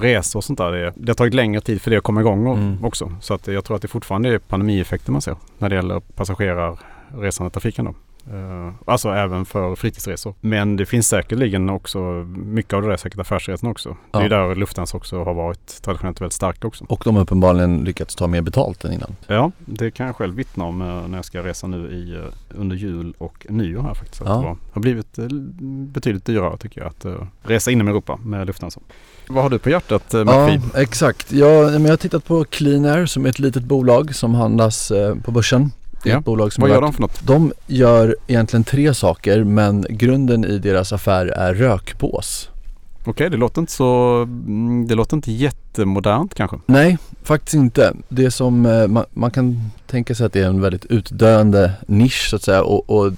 resa 0.02 0.38
och 0.38 0.44
sånt 0.44 0.60
där. 0.60 0.72
Det, 0.72 0.94
det 0.96 1.10
har 1.10 1.16
tagit 1.16 1.34
längre 1.34 1.62
tid 1.62 1.82
för 1.82 1.92
det 1.92 1.98
att 1.98 2.04
komma 2.04 2.22
igång 2.22 2.48
och, 2.48 2.58
Mm. 2.58 2.86
också. 2.86 3.12
Så 3.22 3.34
att 3.34 3.48
jag 3.48 3.66
tror 3.66 3.76
att 3.76 3.82
det 3.82 3.88
fortfarande 3.88 4.30
är 4.30 4.38
pandemieffekter 4.40 5.12
man 5.12 5.22
ser 5.22 5.36
när 5.58 5.70
det 5.70 5.76
gäller 5.76 6.00
passagerarresandetrafiken 6.00 7.86
då. 7.86 7.94
Eh, 8.34 8.74
alltså 8.86 9.10
även 9.10 9.46
för 9.46 9.76
fritidsresor. 9.76 10.34
Men 10.42 10.76
det 10.78 10.86
finns 10.86 11.08
säkerligen 11.08 11.70
också 11.70 12.00
mycket 12.36 12.74
av 12.74 12.82
det 12.82 12.88
där 12.88 12.98
säkert 12.98 13.20
affärsresorna 13.20 13.72
också. 13.72 13.98
Det 14.12 14.18
är 14.18 14.30
där 14.30 14.56
Lufthansa 14.56 14.98
också 14.98 15.24
har 15.24 15.34
varit 15.34 15.82
traditionellt 15.82 16.22
väldigt 16.22 16.34
starka 16.34 16.68
också. 16.68 16.86
och 16.90 17.02
de 17.06 17.16
har 17.16 17.22
uppenbarligen 17.24 17.84
lyckats 17.84 18.16
ta 18.16 18.28
mer 18.28 18.42
betalt 18.42 18.86
än 18.86 18.94
innan. 18.94 19.16
Ja, 19.28 19.52
det 19.66 19.92
kan 19.92 20.06
jag 20.06 20.16
själv 20.16 20.36
vittna 20.36 20.64
om 20.66 20.82
eh, 20.82 21.08
när 21.08 21.18
jag 21.18 21.26
ska 21.26 21.44
resa 21.44 21.68
nu 21.68 21.92
i, 21.92 22.14
eh, 22.16 22.60
under 22.60 22.76
jul 22.76 23.14
och 23.18 23.46
nyår 23.50 23.82
här 23.82 23.94
faktiskt. 23.94 24.22
Att 24.22 24.28
Ja. 24.28 24.42
Det 24.42 24.74
har 24.74 24.82
blivit 24.82 25.16
betydligt 25.94 26.26
dyrare 26.26 26.58
tycker 26.58 26.82
jag 26.82 26.88
att 26.88 27.06
resa 27.44 27.72
inom 27.72 27.88
Europa 27.88 28.20
med 28.24 28.48
Lufthansa. 28.48 28.80
Vad 29.28 29.44
har 29.44 29.50
du 29.50 29.60
på 29.60 29.70
hjärtat 29.70 30.14
eh, 30.14 30.20
Ja, 30.20 30.48
McPhee? 30.48 30.82
exakt. 30.82 31.32
Jag, 31.32 31.72
men 31.72 31.84
jag 31.84 31.90
har 31.92 31.98
tittat 31.98 32.26
på 32.26 32.44
Clean 32.44 32.86
Air 32.86 33.06
som 33.06 33.26
är 33.26 33.30
ett 33.30 33.40
litet 33.40 33.64
bolag 33.64 34.16
som 34.16 34.36
handlas 34.36 34.92
på 35.24 35.32
börsen. 35.32 35.72
Ja. 36.04 36.18
ett 36.18 36.26
bolag 36.26 36.54
som 36.54 36.62
Vad 36.62 36.70
gör 36.70 36.82
de 36.82 36.94
för 36.94 37.02
något? 37.02 37.22
De 37.28 37.54
gör 37.68 38.16
egentligen 38.28 38.64
tre 38.64 38.94
saker 38.94 39.44
men 39.44 39.86
grunden 39.90 40.46
i 40.46 40.58
deras 40.58 40.94
affär 40.94 41.26
är 41.28 41.54
rökbås. 41.54 42.50
Okej, 43.06 43.30
det 43.30 43.38
låter 43.38 43.62
inte 43.62 43.74
så... 43.74 44.22
mm, 44.24 44.88
Det 44.88 44.96
låter 44.96 45.18
inte 45.18 45.32
jättemodernt 45.32 46.34
kanske. 46.34 46.58
Nej, 46.66 46.98
faktiskt 47.24 47.54
inte. 47.54 47.94
Det 48.10 48.32
som 48.32 48.66
eh, 48.66 48.88
man, 48.88 49.06
man 49.14 49.32
kan 49.32 49.70
tänka 49.88 50.16
sig 50.16 50.26
att 50.26 50.34
det 50.34 50.40
är 50.42 50.48
en 50.48 50.62
väldigt 50.62 50.86
utdöende 50.86 51.72
nisch 51.88 52.28
så 52.30 52.36
att 52.36 52.44
säga 52.44 52.64
och, 52.64 52.90
och 52.90 53.14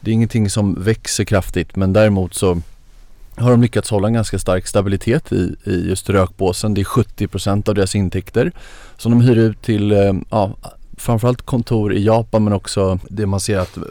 det 0.00 0.10
är 0.10 0.14
ingenting 0.14 0.50
som 0.50 0.82
växer 0.82 1.24
kraftigt 1.24 1.76
men 1.76 1.92
däremot 1.92 2.34
så 2.34 2.60
har 3.36 3.50
de 3.50 3.62
lyckats 3.62 3.90
hålla 3.90 4.06
en 4.08 4.14
ganska 4.14 4.38
stark 4.38 4.66
stabilitet 4.66 5.32
i, 5.32 5.56
i 5.64 5.88
just 5.88 6.10
rökbåsen. 6.10 6.74
Det 6.74 6.80
är 6.80 6.84
70% 6.84 7.68
av 7.68 7.74
deras 7.74 7.94
intäkter 7.94 8.52
som 8.96 9.12
de 9.12 9.20
hyr 9.20 9.36
ut 9.36 9.62
till 9.62 9.92
eh, 9.92 10.12
ja, 10.30 10.52
framförallt 11.02 11.42
kontor 11.42 11.94
i 11.94 12.04
Japan 12.04 12.44
men 12.44 12.52
också 12.52 12.98
det 13.10 13.26
man 13.26 13.40
ser 13.40 13.58
att 13.58 13.76
eh, 13.76 13.82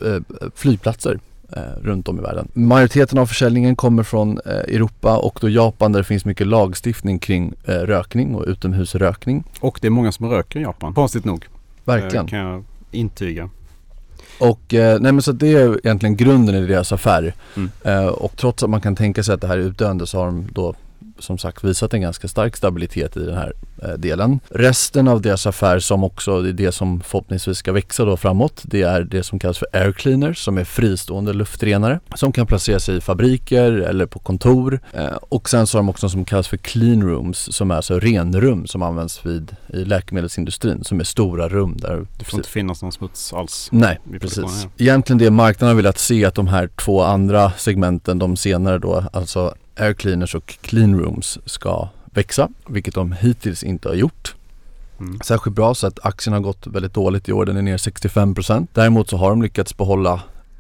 flygplatser 0.56 1.20
eh, 1.56 1.62
runt 1.82 2.08
om 2.08 2.20
i 2.20 2.22
världen. 2.22 2.48
Majoriteten 2.53 3.18
av 3.18 3.25
försäljningen 3.25 3.75
kommer 3.75 4.03
från 4.03 4.39
eh, 4.46 4.51
Europa 4.51 5.18
och 5.18 5.38
då 5.41 5.50
Japan 5.50 5.91
där 5.91 6.00
det 6.00 6.03
finns 6.03 6.25
mycket 6.25 6.48
lagstiftning 6.48 7.20
kring 7.20 7.53
rökning 7.65 8.36
och 8.36 8.44
utomhusrökning. 8.48 9.44
Och 9.60 9.80
det 9.82 9.88
är 9.88 9.91
många 9.91 10.12
som 10.12 10.30
röker 10.30 10.60
i 10.60 10.63
Japan. 10.63 10.94
Konstigt 10.94 11.25
nog. 11.25 11.48
Verkligen. 11.84 12.27
Kan 12.27 12.39
jag 12.39 12.63
intyga. 12.91 13.50
Och 14.39 14.62
nej 14.72 15.00
men 15.00 15.22
så 15.22 15.32
det 15.32 15.53
är 15.53 15.80
egentligen 15.84 16.15
grunden 16.15 16.56
i 16.56 16.68
deras 16.68 16.91
affär. 16.91 17.34
Mm. 17.56 18.10
Och 18.10 18.38
trots 18.38 18.63
att 18.63 18.70
man 18.70 18.82
kan 18.82 18.96
tänka 18.96 19.24
sig 19.24 19.36
att 19.36 19.41
det 19.41 19.48
här 19.48 19.58
är 19.58 19.62
utdöende 19.62 20.08
så 20.08 20.18
har 20.18 20.25
de 20.25 20.48
då 20.53 20.75
som 21.20 21.38
sagt 21.38 21.63
visat 21.63 21.94
en 21.94 22.01
ganska 22.01 22.27
stark 22.27 22.58
stabilitet 22.58 23.18
i 23.18 23.25
den 23.25 23.38
här 23.38 23.53
delen. 23.98 24.40
Resten 24.50 25.08
av 25.08 25.22
deras 25.22 25.48
affär 25.48 25.80
som 25.80 26.04
också 26.04 26.48
är 26.48 26.54
det 26.54 26.72
som 26.72 27.02
förhoppningsvis 27.02 27.58
ska 27.58 27.72
växa 27.72 28.06
då 28.06 28.18
framåt. 28.18 28.62
Det 28.64 28.82
är 28.82 29.02
det 29.02 29.24
som 29.24 29.40
kallas 29.40 29.58
för 29.58 29.68
air 29.74 29.92
cleaners 29.92 30.44
som 30.44 30.58
är 30.58 30.64
fristående 30.64 31.34
luftrenare 31.34 32.00
som 32.16 32.32
kan 32.32 32.48
placera 32.48 32.80
sig 32.80 32.98
i 32.98 33.02
fabriker 33.02 33.72
eller 33.72 34.06
på 34.06 34.20
kontor. 34.20 34.80
Eh, 34.94 35.06
och 35.30 35.50
sen 35.50 35.68
så 35.68 35.78
har 35.78 35.84
de 35.84 35.90
också 35.90 36.06
något 36.06 36.12
som 36.12 36.26
kallas 36.26 36.48
för 36.48 36.58
clean 36.58 37.04
rooms 37.04 37.56
som 37.56 37.72
är 37.72 37.76
alltså 37.76 38.00
renrum 38.00 38.68
som 38.68 38.82
används 38.82 39.26
vid 39.26 39.56
i 39.68 39.86
läkemedelsindustrin 39.86 40.84
som 40.84 41.00
är 41.00 41.04
stora 41.04 41.50
rum 41.50 41.78
där 41.78 42.06
Det 42.18 42.26
får 42.26 42.40
inte 42.40 42.50
finnas 42.50 42.82
någon 42.82 42.92
smuts 42.92 43.34
alls. 43.34 43.70
Nej, 43.72 44.00
precis. 44.22 44.68
Egentligen 44.78 45.18
det 45.18 45.32
marknaden 45.32 45.76
har 45.76 45.76
velat 45.84 45.98
se 45.98 46.26
att 46.26 46.36
de 46.36 46.48
här 46.48 46.68
två 46.68 47.02
andra 47.04 47.52
segmenten, 47.58 48.20
de 48.20 48.38
senare 48.38 48.80
då, 48.80 49.04
alltså 49.14 49.56
air 49.76 49.94
cleaners 49.94 50.36
och 50.36 50.58
clean 50.62 51.00
rooms 51.00 51.40
ska 51.46 51.90
växa, 52.12 52.50
vilket 52.68 52.94
de 52.96 53.12
hittills 53.12 53.63
inte 53.63 53.88
har 53.89 53.96
gjort. 53.96 54.36
Mm. 55.00 55.20
Särskilt 55.24 55.56
bra 55.56 55.75
så 55.75 55.88
att 55.88 56.00
aktien 56.06 56.34
har 56.34 56.39
gått 56.39 56.68
väldigt 56.68 56.94
dåligt 56.94 57.30
i 57.30 57.32
år, 57.34 57.46
den 57.46 57.58
är 57.58 57.62
ner 57.62 57.77
65%. 57.77 58.68
Däremot 58.74 59.10
så 59.10 59.18
har 59.18 59.30
de 59.30 59.41
lyckats 59.41 59.77
behålla 59.77 60.13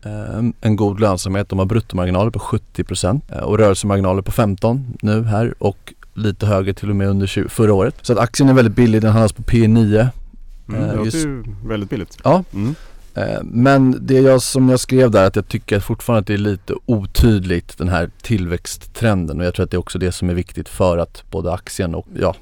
eh, 0.05 0.43
en 0.61 0.75
god 0.75 0.99
lönsamhet. 0.99 1.49
De 1.49 1.59
har 1.59 1.65
bruttomarginaler 1.65 2.31
på 2.31 2.39
70% 2.39 3.21
eh, 3.29 3.37
och 3.37 3.57
rörelsemarginaler 3.57 4.21
på 4.21 4.31
15% 4.31 4.83
nu 5.01 5.23
här 5.23 5.53
och 5.59 5.93
lite 6.13 6.45
högre 6.45 6.73
till 6.73 6.89
och 6.89 6.95
med 6.95 7.07
under 7.07 7.27
20, 7.27 7.49
förra 7.49 7.73
året. 7.73 7.95
Så 8.01 8.13
att 8.13 8.19
aktien 8.19 8.49
är 8.49 8.53
väldigt 8.53 8.75
billig, 8.75 9.01
den 9.01 9.11
handlas 9.11 9.33
på 9.33 9.43
P9 9.43 10.07
Mm, 10.67 10.81
Eh, 10.83 10.87
det 10.89 10.95
låter 10.95 11.05
just- 11.05 11.25
ju 11.25 11.43
väldigt 11.65 11.89
billigt. 11.89 12.17
Ja. 12.23 12.43
Mm. 12.53 12.75
Eh, 13.15 13.39
men 13.43 13.97
det 14.01 14.19
jag 14.19 14.41
som 14.41 14.69
jag 14.69 14.79
skrev 14.79 15.11
där 15.11 15.27
att 15.27 15.35
jag 15.35 15.47
tycker 15.47 15.79
fortfarande 15.79 16.19
att 16.19 16.27
det 16.27 16.33
är 16.33 16.37
lite 16.37 16.73
otydligt 16.85 17.77
den 17.77 17.89
här 17.89 18.09
tillväxttrenden 18.21 19.39
och 19.39 19.45
jag 19.45 19.53
tror 19.53 19.63
att 19.63 19.71
det 19.71 19.77
är 19.77 19.79
också 19.79 19.99
det 19.99 20.11
som 20.11 20.29
är 20.29 20.33
viktigt 20.33 20.69
för 20.69 20.97
att 20.97 21.23
både 21.31 21.53
aktien 21.53 21.95
och 21.95 22.07
ja, 22.19 22.35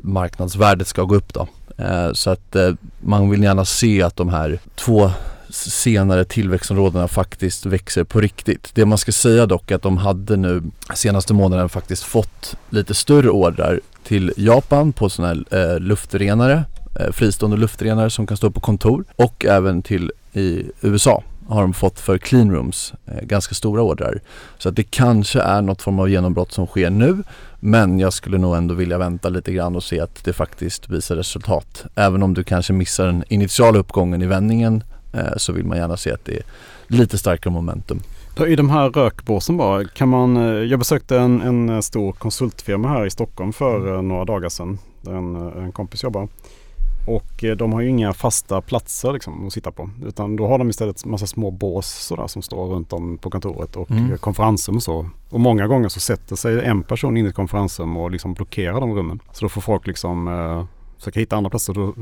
marknadsvärdet 0.00 0.86
ska 0.86 1.02
gå 1.02 1.14
upp 1.14 1.34
då. 1.34 1.48
Eh, 1.78 2.12
så 2.12 2.30
att 2.30 2.56
eh, 2.56 2.72
man 3.00 3.30
vill 3.30 3.42
gärna 3.42 3.64
se 3.64 4.02
att 4.02 4.16
de 4.16 4.28
här 4.28 4.58
två 4.74 5.10
senare 5.54 6.24
tillväxtområdena 6.24 7.08
faktiskt 7.08 7.66
växer 7.66 8.04
på 8.04 8.20
riktigt. 8.20 8.70
Det 8.74 8.84
man 8.84 8.98
ska 8.98 9.12
säga 9.12 9.46
dock 9.46 9.70
är 9.70 9.74
att 9.74 9.82
de 9.82 9.98
hade 9.98 10.36
nu 10.36 10.62
senaste 10.94 11.34
månaden 11.34 11.68
faktiskt 11.68 12.02
fått 12.02 12.56
lite 12.70 12.94
större 12.94 13.30
ordrar 13.30 13.80
till 14.04 14.32
Japan 14.36 14.92
på 14.92 15.10
sådana 15.10 15.44
här 15.50 15.74
eh, 15.74 15.80
luftrenare, 15.80 16.64
fristående 17.12 17.56
luftrenare 17.56 18.10
som 18.10 18.26
kan 18.26 18.36
stå 18.36 18.50
på 18.50 18.60
kontor 18.60 19.04
och 19.16 19.44
även 19.44 19.82
till 19.82 20.12
i 20.32 20.70
USA 20.80 21.22
har 21.48 21.62
de 21.62 21.74
fått 21.74 22.00
för 22.00 22.18
clean 22.18 22.50
rooms 22.50 22.92
eh, 23.06 23.24
ganska 23.24 23.54
stora 23.54 23.82
ordrar. 23.82 24.20
Så 24.58 24.68
att 24.68 24.76
det 24.76 24.82
kanske 24.82 25.40
är 25.40 25.62
något 25.62 25.82
form 25.82 25.98
av 25.98 26.10
genombrott 26.10 26.52
som 26.52 26.66
sker 26.66 26.90
nu 26.90 27.22
men 27.60 27.98
jag 27.98 28.12
skulle 28.12 28.38
nog 28.38 28.56
ändå 28.56 28.74
vilja 28.74 28.98
vänta 28.98 29.28
lite 29.28 29.52
grann 29.52 29.76
och 29.76 29.82
se 29.84 30.00
att 30.00 30.24
det 30.24 30.32
faktiskt 30.32 30.88
visar 30.88 31.16
resultat. 31.16 31.84
Även 31.94 32.22
om 32.22 32.34
du 32.34 32.44
kanske 32.44 32.72
missar 32.72 33.06
den 33.06 33.24
initiala 33.28 33.78
uppgången 33.78 34.22
i 34.22 34.26
vändningen 34.26 34.84
eh, 35.12 35.36
så 35.36 35.52
vill 35.52 35.64
man 35.64 35.78
gärna 35.78 35.96
se 35.96 36.12
att 36.12 36.24
det 36.24 36.36
är 36.36 36.42
lite 36.86 37.18
starkare 37.18 37.52
momentum. 37.52 38.00
I 38.48 38.56
de 38.56 38.70
här 38.70 38.90
rökbåsen 38.90 39.56
bara, 39.56 39.84
kan 39.84 40.08
man, 40.08 40.36
eh, 40.36 40.42
jag 40.42 40.78
besökte 40.78 41.18
en, 41.18 41.40
en 41.40 41.82
stor 41.82 42.12
konsultfirma 42.12 42.88
här 42.88 43.06
i 43.06 43.10
Stockholm 43.10 43.52
för 43.52 43.94
eh, 43.94 44.02
några 44.02 44.24
dagar 44.24 44.48
sedan. 44.48 44.78
En, 45.06 45.36
eh, 45.36 45.64
en 45.64 45.72
kompis 45.72 46.02
jobbar. 46.02 46.28
Och 47.06 47.44
eh, 47.44 47.56
de 47.56 47.72
har 47.72 47.80
ju 47.80 47.88
inga 47.88 48.12
fasta 48.12 48.60
platser 48.60 49.12
liksom 49.12 49.46
att 49.46 49.52
sitta 49.52 49.70
på. 49.70 49.90
Utan 50.06 50.36
då 50.36 50.46
har 50.46 50.58
de 50.58 50.70
istället 50.70 51.04
massa 51.04 51.26
små 51.26 51.50
bås 51.50 51.86
sådär 51.86 52.26
som 52.26 52.42
står 52.42 52.66
runt 52.66 52.92
om 52.92 53.18
på 53.18 53.30
kontoret 53.30 53.76
och 53.76 53.90
Mm. 53.90 54.04
mm. 54.04 54.18
konferensrum 54.18 54.76
och 54.76 54.82
så. 54.82 55.08
Och 55.30 55.40
många 55.40 55.66
gånger 55.66 55.88
så 55.88 56.00
sätter 56.00 56.36
sig 56.36 56.64
en 56.64 56.82
person 56.82 57.16
in 57.16 57.26
i 57.26 57.28
ett 57.28 57.34
konferensrum 57.34 57.96
och 57.96 58.10
liksom 58.10 58.34
blockerar 58.34 58.80
de 58.80 58.94
rummen. 58.94 59.20
Så 59.32 59.44
då 59.44 59.48
får 59.48 59.60
folk 59.60 59.86
liksom 59.86 60.28
eh, 60.28 60.64
försöka 60.98 61.20
hitta 61.20 61.36
andra 61.36 61.50
platser. 61.50 61.78
Och 61.78 61.94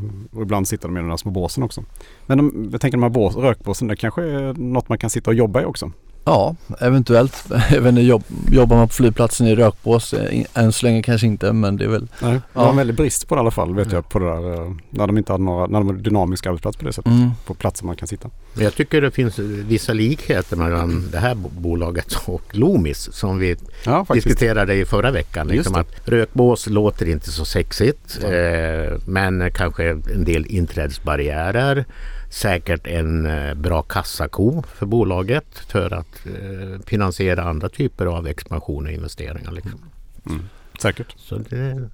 ibland 0.42 0.68
sitter 0.68 0.88
de 0.88 0.96
i 0.96 1.00
de 1.00 1.08
där 1.08 1.16
små 1.16 1.30
båsen 1.30 1.64
också. 1.64 1.84
Men 2.26 2.38
de, 2.38 2.68
jag 2.72 2.80
tänker 2.80 2.98
de 2.98 3.02
här 3.02 3.10
bås, 3.10 3.36
rökbåsen, 3.36 3.88
det 3.88 3.96
kanske 3.96 4.22
är 4.22 4.54
något 4.54 4.88
man 4.88 4.98
kan 4.98 5.10
sitta 5.10 5.30
och 5.30 5.34
jobba 5.34 5.62
i 5.62 5.64
också. 5.64 5.90
Ja, 6.24 6.56
eventuellt. 6.80 7.44
Även 7.70 7.96
jobb, 8.06 8.22
jobbar 8.50 8.76
man 8.76 8.88
på 8.88 8.94
flygplatsen 8.94 9.46
i 9.46 9.54
rökbås, 9.54 10.12
eh, 10.14 10.44
än 10.54 10.72
så 10.72 10.86
länge 10.86 11.02
kanske 11.02 11.26
inte 11.26 11.52
men 11.52 11.76
det 11.76 11.84
är 11.84 11.88
väl 11.88 12.08
Nej, 12.22 12.32
det 12.32 12.40
Ja. 12.54 12.62
var 12.62 12.70
en 12.70 12.76
väldig 12.76 12.96
brist 12.96 13.28
på 13.28 13.34
det 13.34 13.38
i 13.38 13.40
alla 13.40 13.50
fall 13.50 13.74
vet 13.74 13.92
jag 13.92 14.08
på 14.08 14.18
det 14.18 14.24
där. 14.24 14.52
eh, 14.54 14.72
När 14.90 15.06
de 15.06 15.18
inte 15.18 15.32
hade 15.32 15.44
några, 15.44 15.66
när 15.66 15.78
de 15.78 15.86
hade 15.88 16.00
dynamiska 16.02 16.48
arbetsplatser 16.48 16.78
på 16.80 16.86
det 16.86 16.92
sättet. 16.92 17.12
mm. 17.12 17.30
På 17.46 17.54
platser 17.54 17.84
man 17.86 17.96
kan 17.96 18.08
sitta. 18.08 18.30
Men 18.54 18.64
jag 18.64 18.74
tycker 18.74 19.00
det 19.00 19.10
finns 19.10 19.38
vissa 19.38 19.92
likheter 19.92 20.56
mellan 20.56 21.08
det 21.12 21.18
här 21.18 21.34
bo- 21.34 21.48
bolaget 21.58 22.14
och 22.26 22.42
Loomis 22.52 23.08
som 23.12 23.38
vi 23.38 23.56
Ja 23.84 24.06
diskuterade 24.14 24.74
i 24.74 24.84
förra 24.84 25.10
veckan. 25.10 25.48
Liksom 25.48 25.74
att 25.74 26.08
rökbås 26.08 26.66
låter 26.66 27.08
inte 27.08 27.30
så 27.30 27.44
sexigt 27.44 28.18
Ja. 28.22 28.28
eh, 28.32 28.92
men 29.06 29.50
kanske 29.54 29.90
en 29.90 30.24
del 30.24 30.46
inträdesbarriärer. 30.46 31.84
Säkert 32.32 32.86
en 32.86 33.26
eh, 33.26 33.54
bra 33.54 33.82
kassako 33.82 34.62
för 34.74 34.86
bolaget 34.86 35.58
för 35.68 35.90
att 35.94 36.26
eh, 36.26 36.80
finansiera 36.86 37.42
andra 37.44 37.68
typer 37.68 38.06
av 38.06 38.26
expansion 38.26 38.86
och 38.86 38.92
investeringar. 38.92 39.52
Liksom. 39.52 39.80
Mm. 40.26 40.42
Säkert. 40.82 41.14
Så 41.18 41.36
det, 41.38 41.88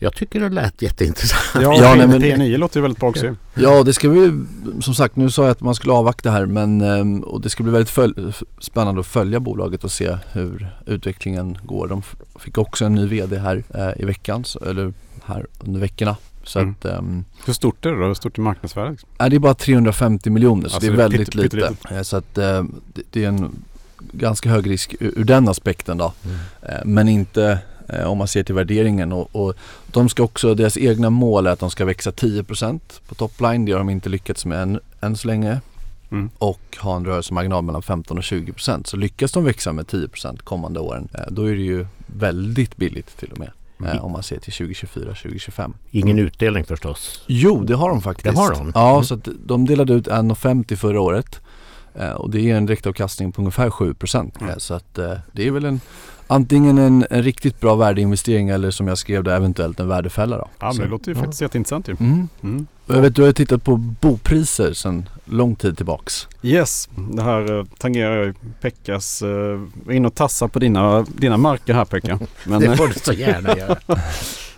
jag 0.00 0.14
tycker 0.14 0.40
det 0.40 0.48
lät 0.48 0.82
jätteintressant. 0.82 1.42
Ja, 1.54 1.60
Ja, 1.82 1.94
nej, 1.94 2.06
men 2.08 2.10
men- 2.10 2.22
T9 2.22 2.56
låter 2.56 2.76
ju 2.76 2.82
väldigt 2.82 3.00
bra 3.00 3.08
också. 3.08 3.36
Ja 3.54 3.82
det 3.82 3.92
ska 3.92 4.08
vi, 4.08 4.44
som 4.80 4.94
sagt 4.94 5.16
nu 5.16 5.30
sa 5.30 5.42
jag 5.42 5.50
att 5.50 5.60
man 5.60 5.74
skulle 5.74 5.92
avvakta 5.92 6.30
här 6.30 6.46
men 6.46 6.80
ehm, 6.80 7.20
och 7.20 7.40
det 7.40 7.50
ska 7.50 7.62
bli 7.62 7.72
väldigt 7.72 7.90
föl- 7.90 8.26
f- 8.28 8.42
spännande 8.60 9.00
att 9.00 9.06
följa 9.06 9.40
bolaget 9.40 9.84
och 9.84 9.90
se 9.92 10.16
hur 10.32 10.68
utvecklingen 10.86 11.58
går. 11.62 11.88
De 11.88 12.02
fick 12.38 12.58
också 12.58 12.84
en 12.84 12.94
ny 12.94 13.06
VD 13.06 13.38
här 13.38 13.62
eh, 13.74 14.02
i 14.02 14.04
veckan, 14.04 14.44
så, 14.44 14.64
eller 14.64 14.92
här 15.24 15.46
under 15.60 15.80
veckorna. 15.80 16.16
Så 16.46 16.58
Mm. 16.58 16.74
att, 16.78 16.84
ehm, 16.84 17.24
Hur 17.46 17.52
stort 17.52 17.86
är 17.86 17.90
det 17.90 18.00
då? 18.00 18.06
Hur 18.06 18.14
stort 18.14 18.38
är 18.38 18.42
marknadsvärdet? 18.42 18.90
liksom? 18.92 19.08
Nej, 19.18 19.30
det 19.30 19.36
är 19.36 19.40
bara 19.40 19.54
350 19.54 20.30
miljoner 20.30 20.68
så 20.68 20.74
Alltså, 20.76 20.80
det 20.80 20.86
är 20.86 20.90
det 20.90 20.96
väldigt 20.96 21.20
pytte- 21.28 21.36
lite. 21.42 21.56
pyttelitet. 21.56 21.90
Eh, 21.92 22.02
Så 22.02 22.16
att 22.16 22.38
eh, 22.38 22.64
det, 22.94 23.02
det 23.10 23.24
är 23.24 23.28
en 23.28 23.50
ganska 24.12 24.48
hög 24.48 24.70
risk 24.70 24.94
ur, 25.00 25.12
ur 25.18 25.24
den 25.24 25.48
aspekten 25.48 25.98
då. 25.98 26.12
Mm. 26.24 26.36
Eh, 26.62 26.84
Men 26.84 27.08
inte 27.08 27.58
eh, 27.88 28.04
om 28.04 28.18
man 28.18 28.28
ser 28.28 28.42
till 28.42 28.54
värderingen 28.54 29.12
och, 29.12 29.36
och 29.36 29.54
de 29.86 30.08
ska 30.08 30.22
också, 30.22 30.54
deras 30.54 30.76
egna 30.76 31.10
mål 31.10 31.46
är 31.46 31.50
att 31.50 31.58
de 31.58 31.70
ska 31.70 31.84
växa 31.84 32.10
10% 32.10 32.80
på 33.08 33.14
topline. 33.14 33.64
Det 33.64 33.72
har 33.72 33.78
de 33.78 33.90
inte 33.90 34.08
lyckats 34.08 34.46
med 34.46 34.62
än, 34.62 34.80
än 35.00 35.16
så 35.16 35.28
länge. 35.28 35.60
Mm. 36.10 36.30
Och 36.38 36.76
ha 36.80 36.96
en 36.96 37.04
rörelsemarginal 37.06 37.64
mellan 37.64 37.82
15 37.82 38.18
och 38.18 38.24
20%. 38.24 38.84
Så 38.86 38.96
lyckas 38.96 39.32
de 39.32 39.44
växa 39.44 39.72
med 39.72 39.86
10% 39.86 40.42
kommande 40.44 40.80
åren 40.80 41.08
då 41.30 41.42
är 41.44 41.54
det 41.54 41.62
ju 41.62 41.86
väldigt 42.06 42.76
billigt 42.76 43.16
till 43.18 43.32
och 43.32 43.38
med. 43.38 43.50
Mm. 43.80 43.92
Eh, 43.96 44.04
om 44.04 44.12
man 44.12 44.22
ser 44.22 44.38
till 44.38 44.52
2024, 44.52 45.04
2025. 45.14 45.74
Ingen 45.90 46.18
utdelning 46.18 46.64
förstås. 46.64 47.24
Jo, 47.26 47.64
det 47.64 47.74
har 47.74 47.88
de 47.88 48.02
faktiskt. 48.02 48.34
Det 48.36 48.40
har 48.42 48.50
de? 48.50 48.72
Ja, 48.74 48.90
Mm. 48.92 49.04
så 49.04 49.14
att 49.14 49.28
de 49.46 49.66
delade 49.66 49.92
ut 49.92 50.08
1,50 50.08 50.76
förra 50.76 51.00
året. 51.00 51.40
Eh, 51.94 52.10
och 52.10 52.30
det 52.30 52.50
är 52.50 52.56
en 52.56 52.66
direktavkastning 52.66 53.32
på 53.32 53.40
ungefär 53.40 53.70
7%. 53.70 54.40
Mm. 54.40 54.50
Eh, 54.52 54.56
så 54.58 54.74
att 54.74 54.98
eh, 54.98 55.12
det 55.32 55.46
är 55.46 55.50
väl 55.50 55.64
en 55.64 55.80
antingen 56.26 56.78
en, 56.78 57.06
en 57.10 57.22
riktigt 57.22 57.60
bra 57.60 57.74
värdeinvestering 57.74 58.48
eller 58.48 58.70
som 58.70 58.88
jag 58.88 58.98
skrev 58.98 59.24
det 59.24 59.34
eventuellt 59.34 59.80
en 59.80 59.88
värdefälla 59.88 60.38
då. 60.38 60.48
Ja, 60.58 60.72
men 60.72 60.82
det 60.82 60.86
låter 60.86 61.10
ju 61.10 61.16
ja. 61.16 61.20
faktiskt 61.20 61.42
jätteintressant 61.42 61.88
ju. 61.88 61.96
Mm. 62.00 62.28
Mm. 62.42 62.66
Och 62.86 62.94
Jag 62.94 63.02
vet 63.02 63.14
du 63.14 63.22
har 63.22 63.26
ju 63.26 63.32
tittat 63.32 63.64
på 63.64 63.76
bopriser 63.76 64.72
sedan 64.72 65.08
lång 65.24 65.56
tid 65.56 65.76
tillbaks. 65.76 66.28
Yes, 66.42 66.88
det 66.94 67.22
här 67.22 67.58
eh, 67.58 67.64
tangerar 67.78 68.24
ju 68.24 68.34
Pekkas, 68.60 69.22
uh, 69.22 69.28
var 69.84 69.92
inne 69.92 70.08
och 70.08 70.14
tassa 70.14 70.48
på 70.48 70.58
dina, 70.58 71.02
dina 71.02 71.36
marker 71.36 71.74
här 71.74 71.84
Pekka. 71.84 72.18
Men 72.44 72.60
Det 72.60 72.66
eh, 72.66 72.74
får 72.74 72.88
du 72.88 72.94
så 72.94 73.12
gärna 73.12 73.56
göra. 73.56 73.76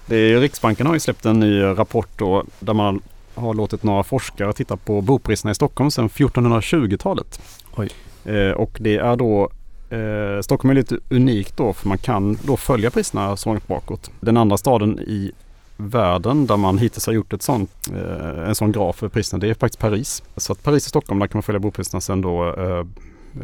det 0.07 0.17
är, 0.17 0.41
Riksbanken 0.41 0.87
har 0.87 0.95
ju 0.95 1.01
släppt 1.01 1.27
en 1.27 1.41
ny 1.41 1.63
rapport 1.63 2.19
då 2.19 2.45
där 2.61 2.75
man 2.75 3.01
har 3.35 3.55
låtit 3.55 3.83
några 3.83 4.03
forskare 4.03 4.53
titta 4.53 4.77
på 4.77 5.01
bopriserna 5.01 5.51
i 5.51 5.55
Stockholm 5.55 5.91
sedan 5.91 6.09
1420-talet. 6.09 7.41
Oj. 7.77 7.89
Eh, 8.25 8.51
och 8.51 8.79
det 8.81 8.97
är 8.97 9.17
då 9.17 9.51
eh, 9.91 10.41
Stockholm 10.41 10.71
är 10.71 10.75
lite 10.75 10.99
unikt 11.09 11.57
då 11.57 11.73
för 11.73 11.89
man 11.89 11.99
kan 11.99 12.39
då 12.43 12.57
följa 12.57 12.91
priserna 12.91 13.37
så 13.37 13.49
långt 13.49 13.69
bakåt. 13.69 14.11
Den 14.21 14.37
andra 14.37 14.57
staden 14.57 14.99
i 14.99 15.33
världen 15.77 16.47
där 16.47 16.57
man 16.57 16.79
hittills 16.79 17.07
har 17.07 17.13
gjort 17.13 17.33
ett 17.33 17.43
sånt, 17.43 17.71
eh, 17.95 18.49
en 18.49 18.55
sån 18.55 18.73
graf 18.73 18.97
för 18.97 19.09
priserna 19.09 19.41
det 19.41 19.51
är 19.51 19.55
faktiskt 19.55 19.81
Paris. 19.81 20.23
Så 20.37 20.53
att 20.53 20.63
Paris 20.63 20.85
och 20.85 20.89
Stockholm 20.89 21.21
där 21.21 21.27
kan 21.27 21.39
man 21.39 21.43
följa 21.43 21.59
bopriserna 21.59 22.01
sedan 22.01 22.21
då 22.21 22.55
eh, 22.55 22.87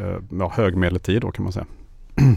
eh, 0.01 0.17
ja, 0.39 0.51
högmedeltid 0.55 1.21
då 1.21 1.31
kan 1.31 1.43
man 1.43 1.53
säga. 1.53 1.65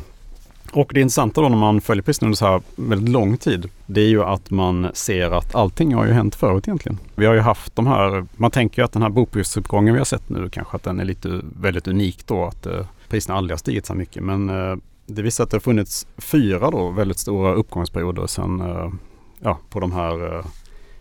Och 0.73 0.91
det 0.95 1.01
intressanta 1.01 1.41
då 1.41 1.49
när 1.49 1.57
man 1.57 1.81
följer 1.81 2.03
priserna 2.03 2.27
under 2.27 2.37
så 2.37 2.47
här 2.47 2.63
väldigt 2.77 3.09
lång 3.09 3.37
tid. 3.37 3.71
Det 3.87 4.01
är 4.01 4.09
ju 4.09 4.23
att 4.23 4.51
man 4.51 4.91
ser 4.95 5.31
att 5.31 5.55
allting 5.55 5.95
har 5.95 6.07
ju 6.07 6.13
hänt 6.13 6.35
förut 6.35 6.69
egentligen. 6.69 6.99
Vi 7.15 7.27
har 7.27 7.35
ju 7.35 7.41
haft 7.41 7.77
de 7.77 7.87
här, 7.87 8.27
man 8.37 8.51
tänker 8.51 8.83
ju 8.83 8.85
att 8.85 8.93
den 8.93 9.03
här 9.03 9.09
boprisuppgången 9.09 9.95
vi 9.95 10.01
har 10.01 10.05
sett 10.05 10.29
nu 10.29 10.49
kanske 10.51 10.77
att 10.77 10.83
den 10.83 11.01
är 11.01 11.05
lite 11.05 11.41
väldigt 11.43 11.89
unik 11.89 12.27
då. 12.27 12.45
Att 12.45 12.67
eh, 12.67 12.87
priserna 13.09 13.39
aldrig 13.39 13.53
har 13.53 13.59
stigit 13.59 13.87
så 13.87 13.95
mycket. 13.95 14.23
Men 14.23 14.49
eh, 14.49 14.77
det 15.07 15.23
visar 15.23 15.45
att 15.45 15.51
det 15.51 15.55
har 15.55 15.61
funnits 15.61 16.07
fyra 16.19 16.71
då 16.71 16.91
väldigt 16.91 17.19
stora 17.19 17.55
uppgångsperioder 17.55 18.27
sedan, 18.27 18.61
eh, 18.61 18.91
ja 19.41 19.59
på 19.71 19.81
de 19.81 19.93
här 19.93 20.39
eh, 20.39 20.45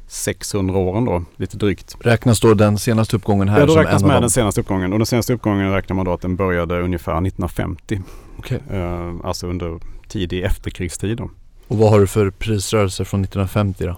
600 0.08 0.78
åren 0.78 1.06
då, 1.06 1.24
lite 1.38 1.58
drygt. 1.58 1.96
Räknas 2.00 2.40
då 2.40 2.54
den 2.54 2.78
senaste 2.78 3.16
uppgången 3.16 3.50
här 3.50 3.60
Ja, 3.60 3.66
då 3.66 3.74
som 3.74 3.82
räknas 3.82 4.02
en 4.02 4.06
av 4.06 4.08
med 4.08 4.16
dem? 4.16 4.22
den 4.22 4.30
senaste 4.30 4.62
uppgången 4.62 4.94
och 4.94 5.00
den 5.00 5.06
senaste 5.06 5.34
uppgången 5.34 5.72
räknar 5.72 5.96
man 5.96 6.06
då 6.06 6.14
att 6.14 6.22
den 6.22 6.36
började 6.36 6.82
ungefär 6.82 7.12
1950. 7.12 8.02
Okej. 8.38 8.60
Eh, 8.72 9.14
alltså 9.24 9.48
under 9.48 9.80
tidig 10.08 10.44
efterkrigstid 10.44 11.18
då. 11.18 11.30
Och 11.68 11.78
vad 11.78 11.90
har 11.90 12.00
du 12.00 12.08
för 12.08 12.30
prisrörelser 12.30 13.04
från 13.04 13.22
1950 13.22 13.86
då? 13.86 13.96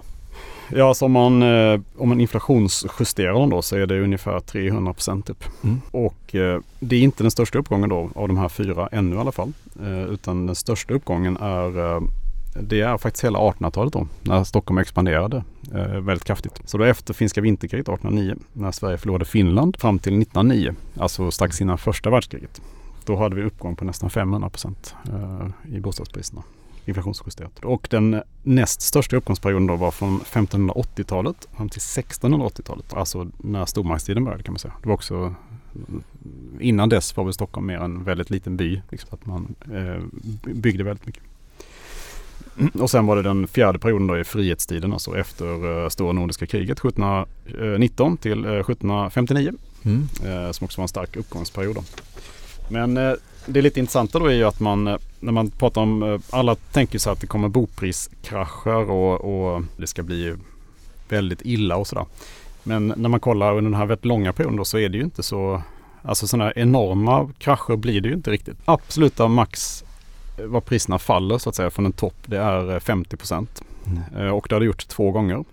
Ja, 0.74 0.94
så 0.94 1.04
om 1.04 1.12
man, 1.12 1.42
eh, 1.42 1.80
om 1.96 2.08
man 2.08 2.20
inflationsjusterar 2.20 3.32
dem 3.32 3.50
då 3.50 3.62
så 3.62 3.76
är 3.76 3.86
det 3.86 4.00
ungefär 4.00 4.40
300 4.40 4.92
procent 4.92 5.26
typ. 5.26 5.44
Mm. 5.64 5.80
Och 5.90 6.34
eh, 6.34 6.60
det 6.80 6.96
är 6.96 7.00
inte 7.00 7.24
den 7.24 7.30
största 7.30 7.58
uppgången 7.58 7.88
då 7.88 8.10
av 8.14 8.28
de 8.28 8.38
här 8.38 8.48
fyra 8.48 8.88
ännu 8.92 9.16
i 9.16 9.18
alla 9.18 9.32
fall. 9.32 9.52
Eh, 9.82 10.04
utan 10.04 10.46
den 10.46 10.56
största 10.56 10.94
uppgången 10.94 11.36
är 11.36 12.00
det 12.54 12.80
är 12.80 12.98
faktiskt 12.98 13.24
hela 13.24 13.38
1800-talet 13.38 13.92
då 13.92 14.06
när 14.22 14.44
Stockholm 14.44 14.78
expanderade 14.78 15.44
eh, 15.74 16.00
väldigt 16.00 16.24
kraftigt. 16.24 16.60
Så 16.64 16.78
då 16.78 16.84
efter 16.84 17.14
finska 17.14 17.40
vinterkriget 17.40 17.88
1809 17.88 18.36
när 18.52 18.72
Sverige 18.72 18.98
förlorade 18.98 19.24
Finland 19.24 19.76
fram 19.76 19.98
till 19.98 20.22
1909, 20.22 20.74
alltså 20.98 21.30
strax 21.30 21.60
innan 21.60 21.78
första 21.78 22.10
världskriget. 22.10 22.60
Då 23.04 23.16
hade 23.16 23.36
vi 23.36 23.42
uppgång 23.42 23.76
på 23.76 23.84
nästan 23.84 24.10
500 24.10 24.50
procent 24.50 24.94
eh, 25.08 25.76
i 25.76 25.80
bostadspriserna 25.80 26.42
inflationsjusterat. 26.84 27.58
Och 27.64 27.86
den 27.90 28.22
näst 28.42 28.80
största 28.80 29.16
uppgångsperioden 29.16 29.66
då 29.66 29.76
var 29.76 29.90
från 29.90 30.20
1580-talet 30.20 31.48
fram 31.56 31.68
till 31.68 31.80
1680-talet. 31.80 32.94
Alltså 32.94 33.30
när 33.38 33.66
stormaktstiden 33.66 34.24
började 34.24 34.42
kan 34.42 34.52
man 34.52 34.58
säga. 34.58 34.74
Det 34.82 34.88
var 34.88 34.94
också 34.94 35.34
innan 36.60 36.88
dess 36.88 37.16
var 37.16 37.24
väl 37.24 37.32
Stockholm 37.32 37.66
mer 37.66 37.78
en 37.78 38.04
väldigt 38.04 38.30
liten 38.30 38.56
by. 38.56 38.82
Liksom, 38.90 39.08
att 39.12 39.26
man 39.26 39.54
eh, 39.72 40.02
byggde 40.54 40.84
väldigt 40.84 41.06
mycket. 41.06 41.22
Och 42.74 42.90
sen 42.90 43.06
var 43.06 43.16
det 43.16 43.22
den 43.22 43.46
fjärde 43.46 43.78
perioden 43.78 44.06
då 44.06 44.18
i 44.18 44.24
frihetstiden, 44.24 44.92
alltså 44.92 45.18
efter 45.18 45.82
eh, 45.82 45.88
stora 45.88 46.12
nordiska 46.12 46.46
kriget 46.46 46.78
1719 46.78 48.16
till 48.16 48.44
eh, 48.44 48.52
1759. 48.52 49.52
Mm. 49.82 50.08
Eh, 50.24 50.52
som 50.52 50.64
också 50.64 50.80
var 50.80 50.84
en 50.84 50.88
stark 50.88 51.16
uppgångsperiod. 51.16 51.74
Då. 51.74 51.82
Men 52.68 52.96
eh, 52.96 53.12
det 53.46 53.62
lite 53.62 53.80
intressanta 53.80 54.18
då 54.18 54.26
är 54.26 54.34
ju 54.34 54.44
att 54.44 54.60
man, 54.60 54.86
eh, 54.86 54.96
när 55.20 55.32
man 55.32 55.50
pratar 55.50 55.80
om, 55.80 56.02
eh, 56.02 56.20
alla 56.30 56.54
tänker 56.54 56.98
så 56.98 57.10
att 57.10 57.20
det 57.20 57.26
kommer 57.26 57.48
bopriskrascher 57.48 58.90
och, 58.90 59.20
och 59.54 59.62
det 59.76 59.86
ska 59.86 60.02
bli 60.02 60.34
väldigt 61.08 61.40
illa 61.44 61.76
och 61.76 61.86
sådär. 61.86 62.06
Men 62.62 62.94
när 62.96 63.08
man 63.08 63.20
kollar 63.20 63.48
under 63.56 63.70
den 63.70 63.74
här 63.78 63.86
väldigt 63.86 64.04
långa 64.04 64.32
perioden 64.32 64.56
då 64.56 64.64
så 64.64 64.78
är 64.78 64.88
det 64.88 64.96
ju 64.98 65.04
inte 65.04 65.22
så, 65.22 65.62
alltså 66.02 66.26
sådana 66.26 66.44
här 66.44 66.58
enorma 66.58 67.30
krascher 67.38 67.76
blir 67.76 68.00
det 68.00 68.08
ju 68.08 68.14
inte 68.14 68.30
riktigt. 68.30 68.56
Absoluta 68.64 69.28
max 69.28 69.84
eh, 70.38 70.44
vad 70.44 70.64
priserna 70.64 70.98
faller 70.98 71.38
så 71.38 71.48
att 71.48 71.54
säga 71.56 71.70
från 71.70 71.86
en 71.86 71.92
topp 71.92 72.16
det 72.26 72.38
är 72.38 72.72
eh, 72.74 72.78
50 72.80 73.16
procent. 73.16 73.62
Eh, 74.18 74.28
Och 74.28 74.46
det 74.48 74.54
har 74.54 74.60
det 74.60 74.66
gjort 74.66 74.88
två 74.88 75.10
gånger 75.10 75.44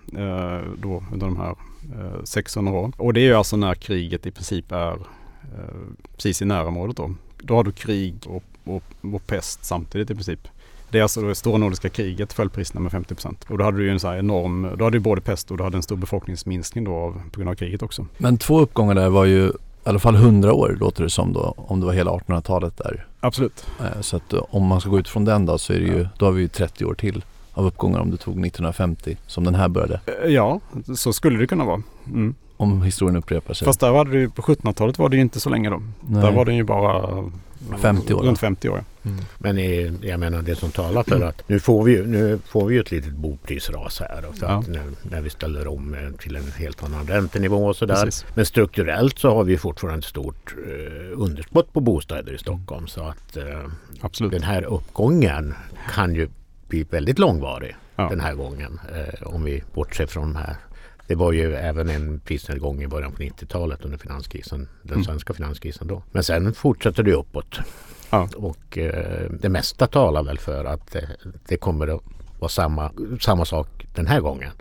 då 0.82 1.04
under 1.14 1.26
de 1.28 1.38
här 1.38 1.56
eh, 1.96 2.24
600 2.24 2.74
åren. 2.74 2.94
Och 2.98 3.14
det 3.14 3.20
är 3.20 3.26
ju 3.26 3.34
alltså 3.34 3.58
när 3.58 3.76
kriget 3.76 4.26
i 4.26 4.32
princip 4.32 4.72
är 4.72 4.98
precis 6.16 6.42
i 6.42 6.46
närområdet 6.46 6.98
då. 6.98 7.12
Då 7.38 7.56
har 7.56 7.64
du 7.64 7.72
krig 7.72 8.16
och, 8.26 8.44
och, 8.64 8.84
och 9.14 9.28
pest 9.28 9.66
samtidigt 9.66 10.10
i 10.10 10.14
princip. 10.16 10.40
Det 10.90 10.98
är 11.00 11.02
alltså 11.04 11.22
det 11.22 11.36
stora 11.36 11.58
nordiska 11.58 11.90
kriget 11.90 12.34
föll 12.34 12.50
priserna 12.50 12.82
med 12.82 12.92
50 12.92 13.16
procent. 13.16 13.46
Och 13.50 13.58
då 13.58 13.64
hade 13.64 13.78
du 13.78 13.84
ju 13.84 13.90
en 13.92 14.00
så 14.00 14.14
enorm, 14.14 14.70
då 14.78 14.84
hade 14.84 14.96
du 14.98 15.00
både 15.02 15.22
pest 15.22 15.52
och 15.52 15.58
du 15.58 15.64
hade 15.64 15.78
en 15.78 15.84
stor 15.84 15.96
befolkningsminskning 15.96 16.84
då 16.84 16.94
av, 16.96 17.22
på 17.32 17.40
grund 17.40 17.50
av 17.50 17.56
kriget 17.56 17.82
också. 17.82 18.06
Men 18.18 18.38
två 18.38 18.60
uppgångar 18.60 18.96
där 18.96 19.10
var 19.10 19.26
ju 19.26 19.48
i 19.48 19.90
alla 19.90 20.00
fall 20.00 20.16
100 20.16 20.54
år 20.54 20.78
låter 20.80 21.04
det 21.04 21.10
som 21.10 21.34
då, 21.34 21.54
om 21.58 21.80
det 21.80 21.86
var 21.86 21.94
hela 21.94 22.12
1800-talet 22.12 22.78
där. 22.78 23.06
Absolut. 23.20 23.66
Eh, 23.80 24.02
Så 24.02 24.18
att 24.18 24.34
eh, 24.34 24.44
om 24.50 24.66
man 24.66 24.82
ska 24.82 24.90
gå 24.90 25.00
ut 25.00 25.08
från 25.10 25.26
den 25.26 25.46
då 25.46 25.58
så 25.58 25.74
är 25.74 25.80
det 25.80 25.86
ju, 25.86 26.08
då 26.18 26.26
har 26.26 26.32
vi 26.32 26.42
ju 26.42 26.48
30 26.48 26.86
år 26.86 26.94
till 26.94 27.24
av 27.54 27.66
uppgångar 27.66 28.00
om 28.00 28.12
du 28.12 28.18
tog 28.18 28.34
1950 28.34 29.18
som 29.28 29.44
den 29.44 29.56
här 29.56 29.68
började. 29.68 30.00
Eh, 30.24 30.30
Ja, 30.32 30.60
så 30.96 31.14
skulle 31.14 31.40
det 31.40 31.48
kunna 31.48 31.66
vara. 31.66 31.82
Mm. 32.08 32.36
Om 32.58 32.82
historien 32.82 33.16
upprepar 33.18 33.54
sig. 33.54 33.66
Fast 33.66 33.80
där 33.80 33.92
var 33.92 34.06
det 34.06 34.18
ju, 34.18 34.30
på 34.30 34.42
1700-talet 34.42 35.00
var 35.00 35.10
det 35.10 35.16
ju 35.16 35.22
inte 35.22 35.40
så 35.40 35.50
länge 35.50 35.70
då. 35.70 35.82
Nej. 36.10 36.22
Där 36.22 36.32
var 36.32 36.46
den 36.46 36.56
ju 36.56 36.64
bara 36.64 37.24
50 37.82 38.14
år, 38.14 38.20
Runt 38.20 38.30
va? 38.42 38.48
50 38.48 38.70
år. 38.70 38.84
ja. 39.02 39.10
Men 39.38 39.58
eh, 39.58 39.94
jag 40.10 40.20
menar 40.20 40.42
det 40.42 40.56
som 40.56 40.72
talar 40.72 41.04
för 41.04 41.22
att 41.22 41.50
nu 41.50 41.60
får 41.60 41.84
vi 41.84 41.92
ju, 41.92 42.08
nu 42.08 42.40
får 42.46 42.66
vi 42.66 42.76
ju 42.76 42.82
ett 42.82 42.92
litet 42.92 43.12
boprisras 43.14 44.00
här. 44.00 44.22
Då, 44.28 44.34
för 44.34 44.46
Ja. 44.48 44.60
att 44.60 44.68
nu, 44.68 44.82
när 45.12 45.22
vi 45.22 45.30
ställer 45.30 45.68
om 45.68 45.94
eh, 45.94 46.00
till 46.20 46.36
en 46.36 46.52
helt 46.52 46.84
annan 46.84 47.08
räntenivå 47.08 47.66
och 47.68 47.76
sådär. 47.76 48.04
Precis. 48.06 48.26
Men 48.36 48.46
strukturellt 48.46 49.20
så 49.20 49.36
har 49.36 49.44
vi 49.44 49.58
fortfarande 49.58 50.00
ett 50.00 50.06
stort 50.06 50.56
eh, 50.68 51.22
underskott 51.22 51.74
på 51.74 51.80
bostäder 51.80 52.34
i 52.34 52.38
Stockholm. 52.38 52.88
Så 52.88 53.02
att 53.04 53.38
eh, 53.38 54.30
den 54.30 54.44
här 54.44 54.64
uppgången 54.64 55.54
kan 55.94 56.16
ju 56.16 56.30
bli 56.68 56.84
väldigt 56.84 57.20
långvarig 57.20 57.76
Ja. 57.96 58.10
den 58.10 58.20
här 58.20 58.34
gången. 58.34 58.80
Eh, 58.96 59.28
om 59.28 59.44
vi 59.44 59.64
bortser 59.74 60.06
från 60.06 60.24
de 60.34 60.36
här. 60.36 60.56
Det 61.08 61.16
var 61.16 61.32
ju 61.32 61.56
även 61.56 61.90
en 61.90 62.20
prisnedgång 62.20 62.84
i 62.84 62.88
början 62.88 63.12
på 63.12 63.22
90-talet 63.24 63.86
under 63.86 63.98
finanskrisen. 63.98 64.68
Den 64.84 64.94
Mm. 64.94 65.06
svenska 65.06 65.34
finanskrisen 65.34 65.88
då. 65.88 66.04
Men 66.12 66.24
sen 66.24 66.54
fortsätter 66.54 67.04
det 67.04 67.14
uppåt. 67.14 67.60
Ja. 68.10 68.30
Och 68.36 68.78
eh, 68.78 69.30
det 69.40 69.50
mesta 69.50 69.88
talar 69.88 70.24
väl 70.24 70.40
för 70.40 70.66
att 70.66 70.96
eh, 70.96 71.02
det 71.48 71.58
kommer 71.58 71.88
att 71.88 72.02
vara 72.40 72.50
samma, 72.50 72.92
samma 73.22 73.46
sak 73.46 73.88
den 73.96 74.08
här 74.08 74.20
gången. 74.22 74.52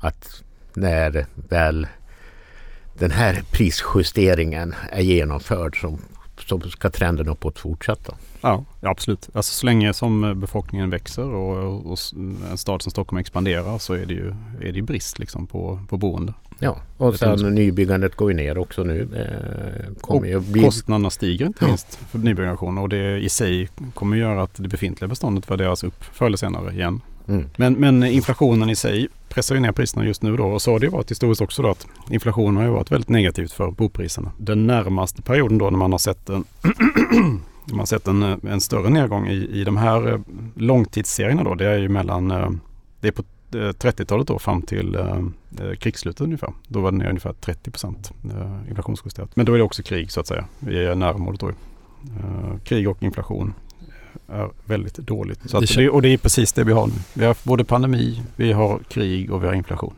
Att 0.00 0.42
när 0.74 1.26
väl 1.34 1.86
den 2.98 3.10
här 3.10 3.42
prisjusteringen 3.52 4.74
är 4.90 5.02
genomförd 5.02 5.80
så, 5.80 5.98
så 6.48 6.60
ska 6.60 6.90
trenden 6.90 7.28
uppåt 7.28 7.58
fortsätta. 7.58 8.14
Ja, 8.40 8.64
absolut. 8.80 9.28
Alltså 9.32 9.54
så 9.54 9.66
länge 9.66 9.92
som 9.92 10.40
befolkningen 10.40 10.90
växer 10.90 11.34
och, 11.34 11.92
och 11.92 11.98
en 12.50 12.58
stad 12.58 12.82
som 12.82 12.90
Stockholm 12.90 13.20
expanderar 13.20 13.78
så 13.78 13.94
är 13.94 14.06
det 14.06 14.14
ju, 14.14 14.34
är 14.60 14.72
det 14.72 14.82
brist 14.82 15.18
liksom 15.18 15.46
på, 15.46 15.80
på 15.88 15.96
boende. 15.96 16.34
Ja, 16.58 16.76
och 16.96 17.14
sen 17.14 17.54
nybyggandet 17.54 18.16
går 18.16 18.30
ju 18.30 18.36
ner 18.36 18.58
också 18.58 18.84
nu. 18.84 19.08
Eh, 19.16 19.94
kommer 20.00 20.36
och 20.36 20.42
bli... 20.42 20.62
Kostnaderna 20.62 21.10
stiger 21.10 21.46
inte 21.46 21.66
minst 21.66 21.94
för 22.10 22.18
nybyggnation 22.18 22.78
och 22.78 22.88
det 22.88 23.18
i 23.18 23.28
sig 23.28 23.68
kommer 23.94 24.16
göra 24.16 24.42
att 24.42 24.54
det 24.54 24.68
befintliga 24.68 25.08
beståndet 25.08 25.50
värderas 25.50 25.84
upp 25.84 26.04
förr 26.04 26.26
eller 26.26 26.36
senare 26.36 26.72
igen. 26.72 27.00
Mm. 27.28 27.50
Men, 27.56 27.74
men 27.74 28.02
inflationen 28.02 28.70
i 28.70 28.76
sig 28.76 29.08
pressar 29.34 29.54
ju 29.54 29.60
ner 29.60 29.72
priserna 29.72 30.06
just 30.06 30.22
nu 30.22 30.36
då 30.36 30.44
och 30.44 30.62
så 30.62 30.72
har 30.72 30.78
det 30.78 30.86
ju 30.86 30.92
varit 30.92 31.10
historiskt 31.10 31.40
också 31.40 31.62
då 31.62 31.70
att 31.70 31.86
inflationen 32.10 32.56
har 32.56 32.64
ju 32.64 32.70
varit 32.70 32.92
väldigt 32.92 33.08
negativt 33.08 33.52
för 33.52 33.70
bopriserna. 33.70 34.32
Den 34.38 34.66
närmaste 34.66 35.22
perioden 35.22 35.58
då 35.58 35.70
när 35.70 35.78
man 35.78 35.92
har 35.92 35.98
sett 35.98 36.28
en 36.28 36.44
man 37.64 37.78
har 37.78 37.86
sett 37.86 38.08
en, 38.08 38.22
eh, 38.22 38.36
en 38.42 38.60
större 38.60 38.90
nedgång 38.90 39.28
i, 39.28 39.60
i 39.60 39.64
de 39.64 39.76
här 39.76 40.12
eh, 40.12 40.20
långtidsserierna 40.54 41.44
då. 41.44 41.54
Det 41.54 41.66
är 41.66 41.78
ju 41.78 41.88
mellan, 41.88 42.30
eh, 42.30 42.50
det 43.00 43.08
är 43.08 43.12
på 43.12 43.22
30-talet 43.52 44.26
då 44.26 44.38
fram 44.38 44.62
till 44.62 44.98
krigsslutet 45.78 46.20
ungefär. 46.20 46.52
Då 46.68 46.80
var 46.80 46.92
det 46.92 46.98
ner 46.98 47.08
ungefär 47.08 47.32
30 47.32 47.70
procent 47.70 48.12
inflationsjusterat. 48.68 49.36
Men 49.36 49.46
då 49.46 49.54
är 49.54 49.58
det 49.58 49.64
också 49.64 49.82
krig 49.82 50.12
så 50.12 50.20
att 50.20 50.26
säga. 50.26 50.44
Vi 50.58 50.84
är 50.84 50.94
närområdet 50.94 51.40
då. 51.40 51.50
Krig 52.64 52.88
och 52.88 53.02
inflation 53.02 53.54
är 54.32 54.50
väldigt 54.64 54.96
dåligt. 54.96 55.50
Så 55.50 55.60
det 55.60 55.76
det, 55.76 55.90
och 55.90 56.02
det 56.02 56.08
är 56.08 56.18
precis 56.18 56.52
det 56.52 56.64
vi 56.64 56.72
har 56.72 56.86
nu. 56.86 56.92
Vi 57.14 57.24
har 57.24 57.36
både 57.42 57.64
pandemi, 57.64 58.22
vi 58.36 58.52
har 58.52 58.80
krig 58.88 59.32
och 59.32 59.42
vi 59.42 59.46
har 59.46 59.54
inflation. 59.54 59.94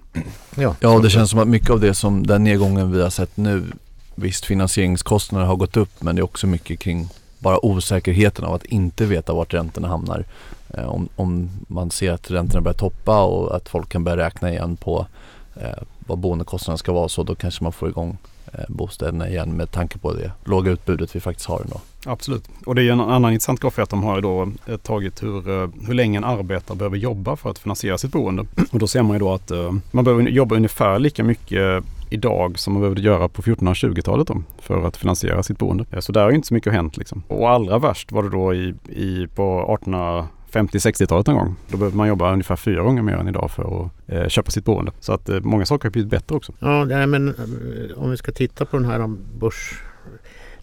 Ja, 0.56 0.76
ja 0.80 0.98
det 0.98 1.10
känns 1.10 1.30
som 1.30 1.38
att 1.38 1.48
mycket 1.48 1.70
av 1.70 1.80
det 1.80 1.94
som 1.94 2.26
den 2.26 2.44
nedgången 2.44 2.92
vi 2.92 3.02
har 3.02 3.10
sett 3.10 3.36
nu 3.36 3.64
Visst 4.14 4.44
finansieringskostnader 4.44 5.46
har 5.46 5.56
gått 5.56 5.76
upp 5.76 6.02
men 6.02 6.16
det 6.16 6.20
är 6.20 6.24
också 6.24 6.46
mycket 6.46 6.78
kring 6.78 7.08
bara 7.38 7.64
osäkerheten 7.64 8.44
av 8.44 8.54
att 8.54 8.64
inte 8.64 9.06
veta 9.06 9.32
vart 9.32 9.54
räntorna 9.54 9.88
hamnar. 9.88 10.24
Eh, 10.68 10.88
om, 10.88 11.08
om, 11.16 11.50
man 11.68 11.90
ser 11.90 12.12
att 12.12 12.30
räntorna 12.30 12.60
börjar 12.60 12.74
toppa 12.74 13.24
och 13.24 13.56
att 13.56 13.68
folk 13.68 13.88
kan 13.88 14.04
börja 14.04 14.26
räkna 14.26 14.50
igen 14.50 14.76
på 14.76 15.06
eh, 15.56 15.82
vad 15.98 16.18
boendekostnaderna 16.18 16.78
ska 16.78 16.92
vara 16.92 17.08
så 17.08 17.22
då 17.22 17.34
kanske 17.34 17.62
man 17.62 17.72
får 17.72 17.88
igång 17.88 18.18
Eh, 18.58 18.64
bostäderna 18.68 19.28
igen 19.28 19.56
med 19.56 19.70
tanke 19.70 19.98
på 19.98 20.12
det 20.12 20.32
låga 20.44 20.70
utbudet 20.70 21.16
vi 21.16 21.20
faktiskt 21.20 21.48
har 21.48 21.62
idag. 21.66 21.80
Absolut. 22.06 22.48
Och 22.66 22.74
det 22.74 22.82
är 22.82 22.92
en 22.92 23.00
annan 23.00 23.32
intressant 23.32 23.60
graf 23.60 23.78
att 23.78 23.90
de 23.90 24.02
har 24.02 24.20
då 24.20 24.52
eh, 24.66 24.76
tagit 24.76 25.22
hur, 25.22 25.62
eh, 25.62 25.68
hur 25.86 25.94
länge 25.94 26.18
en 26.18 26.24
arbetare 26.24 26.76
behöver 26.76 26.96
jobba 26.96 27.36
för 27.36 27.50
att 27.50 27.58
finansiera 27.58 27.98
sitt 27.98 28.12
boende. 28.12 28.46
Och 28.72 28.78
då 28.78 28.86
ser 28.86 29.02
man 29.02 29.12
ju 29.12 29.18
då 29.18 29.32
att 29.32 29.52
man 29.90 30.04
behöver 30.04 30.22
jobba 30.22 30.56
ungefär 30.56 30.98
lika 30.98 31.24
mycket 31.24 31.84
idag 32.10 32.58
som 32.58 32.72
man 32.72 32.82
behövde 32.82 33.02
göra 33.02 33.28
på 33.28 33.42
1420-talet 33.42 34.28
för 34.58 34.86
att 34.86 34.96
finansiera 34.96 35.42
sitt 35.42 35.58
boende. 35.58 36.02
Så 36.02 36.12
där 36.12 36.22
har 36.22 36.30
ju 36.30 36.36
inte 36.36 36.48
så 36.48 36.54
mycket 36.54 36.72
hänt 36.72 36.96
liksom. 36.96 37.22
Och 37.28 37.50
allra 37.50 37.78
värst 37.78 38.12
var 38.12 38.22
det 38.22 38.30
då 38.30 38.54
i, 38.54 38.74
i 38.88 39.26
på 39.34 39.60
1850-60-talet 40.54 41.26
någon 41.26 41.36
gång. 41.36 41.56
Då 41.68 41.76
behövde 41.76 41.96
man 41.96 42.08
jobba 42.08 42.32
ungefär 42.32 42.56
fyra 42.56 42.82
gånger 42.82 43.02
mer 43.02 43.14
än 43.14 43.28
idag 43.28 43.50
för 43.50 43.84
att 43.84 43.90
eh, 44.06 44.28
köpa 44.28 44.50
sitt 44.50 44.64
boende. 44.64 44.92
Så 45.00 45.12
att 45.12 45.28
eh, 45.28 45.40
många 45.40 45.66
saker 45.66 45.84
har 45.84 45.90
blivit 45.90 46.10
bättre 46.10 46.36
också. 46.36 46.52
Ja, 46.58 46.84
nej, 46.84 47.06
men 47.06 47.34
om 47.96 48.10
vi 48.10 48.16
ska 48.16 48.32
titta 48.32 48.64
på 48.64 48.76
den 48.76 48.86
här 48.86 49.16
börs 49.38 49.82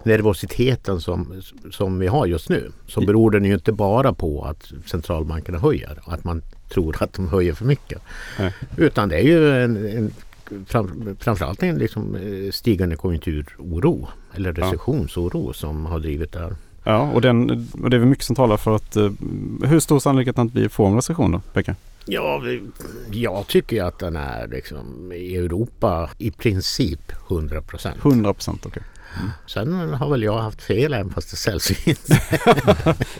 nervositeten 0.04 1.01
som, 1.01 1.41
som 1.71 1.99
vi 1.99 2.08
har 2.08 2.25
just 2.25 2.49
nu 2.49 2.71
så 2.88 3.01
beror 3.01 3.32
den 3.32 3.45
ju 3.45 3.54
inte 3.54 3.71
bara 3.71 4.13
på 4.13 4.43
att 4.43 4.71
centralbankerna 4.86 5.60
höjer. 5.60 5.99
Att 6.04 6.23
man 6.23 6.41
tror 6.69 7.04
att 7.04 7.13
de 7.13 7.27
höjer 7.27 7.54
för 7.54 7.65
mycket. 7.65 8.01
Nej. 8.39 8.54
Utan 8.77 9.10
det 9.10 9.15
är 9.15 9.23
ju 9.23 9.63
en, 9.63 9.77
en 9.97 10.13
fram, 10.65 11.15
framförallt 11.19 11.63
en 11.63 11.77
liksom 11.77 12.15
eh, 12.15 12.51
stigande 12.51 12.95
konjunkturoro 12.95 14.08
eller 14.36 14.54
recessionsoro 14.54 15.43
ja. 15.47 15.54
som 15.54 15.86
har 15.86 15.99
drivit 15.99 16.32
det 16.32 16.39
här. 16.39 16.56
Ja, 16.84 17.12
och, 17.12 17.22
den, 17.22 17.67
och 17.84 17.89
det 17.89 17.98
är 17.98 18.00
väl 18.00 18.10
mycket 18.10 18.26
som 18.26 18.36
talar 18.36 18.58
för 18.58 18.76
att 18.76 18.96
eh, 18.96 19.12
hur 19.63 19.80
stor 19.80 20.00
sannolikhet 20.00 20.39
att 20.39 20.54
vi 20.54 20.70
får 20.70 20.88
en 20.88 20.96
recession 20.96 21.32
då, 21.32 21.41
Pekka? 21.54 21.76
Ja, 22.06 22.41
jag 23.12 23.48
tycker 23.48 23.84
att 23.84 24.00
den 24.00 24.15
är 24.15 24.48
liksom 24.48 25.12
i 25.12 25.36
Europa 25.36 26.10
i 26.17 26.32
princip 26.32 27.12
100 27.30 27.62
procent. 27.62 27.98
100 28.06 28.34
procent, 28.34 28.65
okej. 28.65 28.70
Okay. 28.70 29.30
Sen 29.48 29.94
har 29.94 30.10
väl 30.10 30.24
jag 30.24 30.38
haft 30.38 30.62
fel 30.62 30.94
även 30.94 31.10
fast 31.10 31.32
det 31.32 31.36
är 31.36 31.38
sällsynt. 31.38 32.10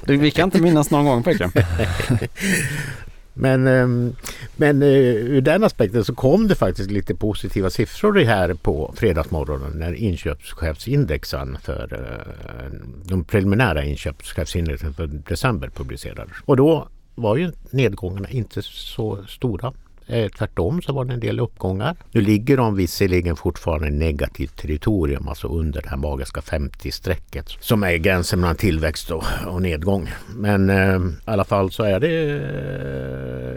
vi 0.22 0.32
kan 0.32 0.46
inte 0.46 0.62
minnas 0.62 0.92
någon 0.92 1.06
gång 1.06 1.24
pojkar. 1.24 1.52
Men, 3.42 3.68
ehm, 3.68 4.16
men 4.56 4.82
eh, 4.82 4.88
ur 4.88 5.42
den 5.42 5.64
aspekten 5.64 6.06
så 6.06 6.16
kom 6.16 6.48
det 6.48 6.56
faktiskt 6.56 6.92
lite 6.92 7.16
positiva 7.16 7.70
siffror 7.70 8.20
här 8.20 8.54
på 8.54 8.94
fredagsmorgonen 8.98 9.72
när 9.80 9.94
inköpschefsindexen 9.94 11.58
för 11.64 11.94
eh, 11.94 12.80
de 13.06 13.24
preliminära 13.24 13.84
inköpschefsindexen 13.84 14.94
för 14.94 15.08
december 15.08 15.70
publicerades. 15.70 16.34
Och 16.46 16.58
då 16.58 16.88
var 17.16 17.36
ju 17.38 17.52
nedgångarna 17.72 18.30
inte 18.30 18.62
så 18.62 19.26
stora. 19.28 19.74
Eh, 20.12 20.30
tvärtom 20.30 20.82
så 20.82 20.94
var 20.94 21.06
det 21.06 21.14
en 21.14 21.20
del 21.20 21.40
uppgångar. 21.40 21.96
Nu 22.12 22.22
ligger 22.22 22.58
de 22.58 22.76
visserligen 22.76 23.36
fortfarande 23.36 23.88
i 23.88 23.92
negativt 23.92 24.58
territorium, 24.58 25.28
alltså 25.28 25.48
under 25.48 25.82
det 25.82 25.90
här 25.90 25.98
magiska 25.98 26.42
50-strecket 26.42 27.58
som 27.60 27.84
är 27.84 27.98
gränsen 27.98 28.40
mellan 28.40 28.56
tillväxt 28.56 29.12
och, 29.12 29.24
och 29.48 29.62
nedgång. 29.62 30.10
Men 30.36 30.70
eh, 30.70 30.96
i 30.96 31.32
alla 31.32 31.44
fall 31.44 31.72
så 31.72 31.84
är 31.84 32.00
det 32.00 32.32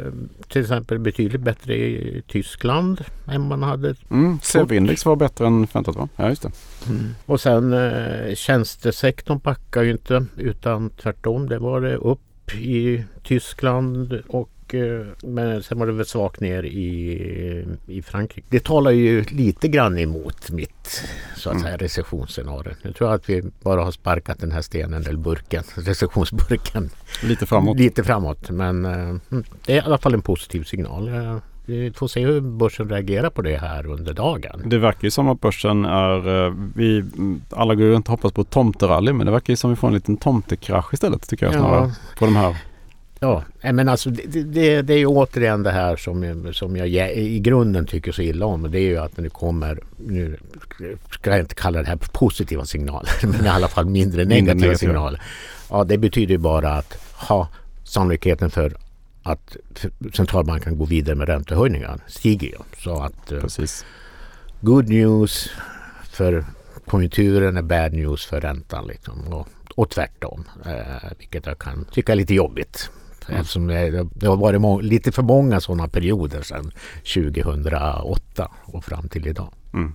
eh, 0.07 0.13
till 0.49 0.63
exempel 0.63 0.99
betydligt 0.99 1.41
bättre 1.41 1.75
i 1.75 2.23
Tyskland 2.27 3.05
än 3.29 3.49
man 3.49 3.63
hade 3.63 3.95
mm, 4.11 4.39
index 4.71 5.07
var 5.07 5.17
bättre 5.17 5.47
än 5.47 5.65
väntat 5.65 5.97
va? 5.97 6.09
Ja 6.17 6.29
just 6.29 6.43
det. 6.43 6.51
Mm. 6.89 7.15
Och 7.27 7.41
sen 7.41 7.73
eh, 7.73 8.35
tjänstesektorn 8.35 9.39
backar 9.39 9.83
ju 9.83 9.91
inte 9.91 10.27
utan 10.37 10.91
tvärtom 10.91 11.49
det 11.49 11.59
var 11.59 11.81
det 11.81 11.97
upp 11.97 12.21
i 12.55 13.05
Tyskland 13.23 14.23
och 14.29 14.54
Eh, 14.73 15.07
men 15.23 15.63
sen 15.63 15.79
var 15.79 15.87
det 15.87 15.93
väl 15.93 16.07
svagt 16.07 16.41
ner 16.41 16.63
i, 16.63 17.67
i 17.87 18.03
Frankrike. 18.03 18.47
Det 18.51 18.65
talar 18.65 18.91
ju 18.91 19.25
lite 19.25 19.69
grann 19.69 19.99
emot 19.99 20.51
mitt 20.51 21.05
så 21.37 21.49
att 21.49 21.55
mm. 21.55 21.65
säga 21.65 21.77
recessionsscenario. 21.77 22.75
Jag 22.83 22.95
tror 22.95 23.13
att 23.15 23.29
vi 23.29 23.43
bara 23.63 23.85
har 23.85 23.91
sparkat 23.91 24.39
den 24.39 24.53
här 24.53 24.63
stenen 24.63 25.03
eller 25.03 25.19
burken, 25.19 25.63
recessionsburken. 25.75 26.91
Lite 27.23 27.47
framåt. 27.47 27.79
Lite 27.79 28.05
framåt 28.05 28.51
men 28.51 28.85
uh, 28.85 29.17
det 29.67 29.73
är 29.73 29.77
i 29.77 29.81
alla 29.81 29.99
fall 29.99 30.15
en 30.15 30.23
positiv 30.23 30.63
signal. 30.63 31.09
Uh, 31.09 31.39
vi 31.67 31.93
får 31.93 32.09
se 32.09 32.27
hur 32.27 32.41
börsen 32.41 32.89
reagerar 32.89 33.31
på 33.31 33.43
det 33.43 33.57
här 33.57 33.87
under 33.87 34.13
dagen. 34.15 34.63
Det 34.65 34.79
verkar 34.79 35.05
ju 35.05 35.11
som 35.11 35.29
att 35.29 35.41
börsen 35.41 35.85
är, 35.85 36.55
vi 36.79 37.05
alla 37.51 37.75
går 37.75 37.85
runt 37.85 38.07
och 38.07 38.11
hoppas 38.11 38.33
på 38.33 38.45
tomterally 38.45 39.13
men 39.13 39.27
det 39.27 39.33
verkar 39.33 39.53
ju 39.53 39.57
som 39.57 39.71
att 39.73 39.79
vi 39.79 39.81
får 39.81 39.89
en 39.89 39.95
liten 39.95 40.17
tomtekrasch 40.17 40.95
istället 40.95 41.29
tycker 41.29 41.47
jag 41.47 41.55
snarare. 41.55 41.93
På 42.19 42.25
de 42.25 42.37
här 42.37 42.57
Ja, 43.61 43.73
men 43.73 43.89
alltså 43.89 44.11
det, 44.11 44.43
det, 44.43 44.83
det 44.83 44.95
är 44.95 44.99
ju 44.99 45.07
återigen 45.07 45.63
det 45.63 45.71
här 45.71 45.97
som, 45.97 46.51
som 46.53 46.77
jag 46.77 46.89
i 47.13 47.39
grunden 47.39 47.87
tycker 47.87 48.13
så 48.13 48.23
illa 48.23 48.47
om. 48.47 48.71
Det 48.71 48.79
är 48.79 48.89
ju 48.89 48.99
att 48.99 49.17
det 49.17 49.29
kommer, 49.29 49.81
nu 49.97 50.37
ska 51.11 51.31
jag 51.31 51.41
inte 51.41 51.55
kalla 51.55 51.83
det 51.83 51.89
här 51.89 51.97
positiva 52.13 52.65
signaler, 52.65 53.11
men 53.27 53.45
i 53.45 53.49
alla 53.49 53.69
fall 53.69 53.87
mindre 53.87 54.25
negativa, 54.25 54.55
negativa. 54.55 54.79
signaler. 54.79 55.23
Ja, 55.71 55.85
det 55.85 55.99
betyder 55.99 56.35
ju 56.35 56.39
bara 56.39 56.73
att 56.73 56.99
ha 57.15 57.49
sannolikheten 57.85 58.51
för 58.51 58.77
att 59.23 59.57
centralbanken 60.15 60.79
går 60.79 60.87
vidare 60.87 61.15
med 61.17 61.29
räntehöjningar 61.29 62.01
stiger 62.07 62.49
ju. 62.49 62.59
Så 62.79 63.03
att 63.03 63.33
eh, 63.33 63.41
Precis. 63.41 63.85
good 64.61 64.89
news 64.89 65.51
för 66.11 66.45
konjunkturen 66.87 67.57
är 67.57 67.63
bad 67.63 67.93
news 67.93 68.27
för 68.27 68.41
räntan. 68.41 68.87
Liksom. 68.87 69.21
Och, 69.29 69.49
och 69.75 69.91
tvärtom, 69.91 70.45
eh, 70.67 71.11
vilket 71.19 71.47
jag 71.47 71.59
kan 71.59 71.85
tycka 71.85 72.13
är 72.13 72.17
lite 72.17 72.35
jobbigt. 72.35 72.91
Mm. 73.29 73.41
Eftersom 73.41 73.67
det, 73.67 74.07
det 74.15 74.27
har 74.27 74.37
varit 74.37 74.85
lite 74.85 75.13
för 75.13 75.23
många 75.23 75.61
sådana 75.61 75.89
perioder 75.89 76.43
sedan 76.43 76.73
2008 77.15 78.51
och 78.65 78.85
fram 78.85 79.09
till 79.09 79.27
idag. 79.27 79.49
Mm. 79.75 79.93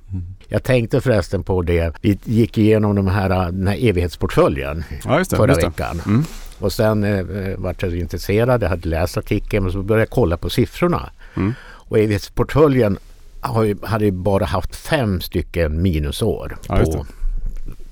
Jag 0.48 0.64
tänkte 0.64 1.02
förresten 1.02 1.44
på 1.44 1.62
det. 1.62 1.94
Vi 2.02 2.20
gick 2.24 2.58
igenom 2.58 2.96
de 2.96 3.08
här, 3.08 3.30
den 3.30 3.68
här 3.68 3.90
evighetsportföljen 3.90 4.84
ja, 5.04 5.18
det, 5.18 5.36
förra 5.36 5.56
veckan. 5.56 6.02
Mm. 6.06 6.24
Och 6.60 6.74
sen 6.74 7.04
eh, 7.04 7.58
vart 7.58 7.82
jag 7.82 7.96
intresserad. 7.96 8.64
Jag 8.64 8.70
hade 8.70 8.90
läst 8.90 9.18
artikeln 9.18 9.66
och 9.66 9.72
så 9.72 9.82
började 9.82 10.02
jag 10.02 10.10
kolla 10.10 10.38
på 10.38 10.50
siffrorna. 10.50 11.10
Mm. 11.36 11.54
Och 11.62 12.00
evighetsportföljen 12.00 12.98
har 13.42 13.64
ju, 13.64 13.76
hade 13.84 14.06
ju 14.06 14.12
bara 14.12 14.46
haft 14.46 14.76
fem 14.76 15.22
stycken 15.22 15.82
minusår 15.82 16.58
ja, 16.68 16.76
på 16.76 17.06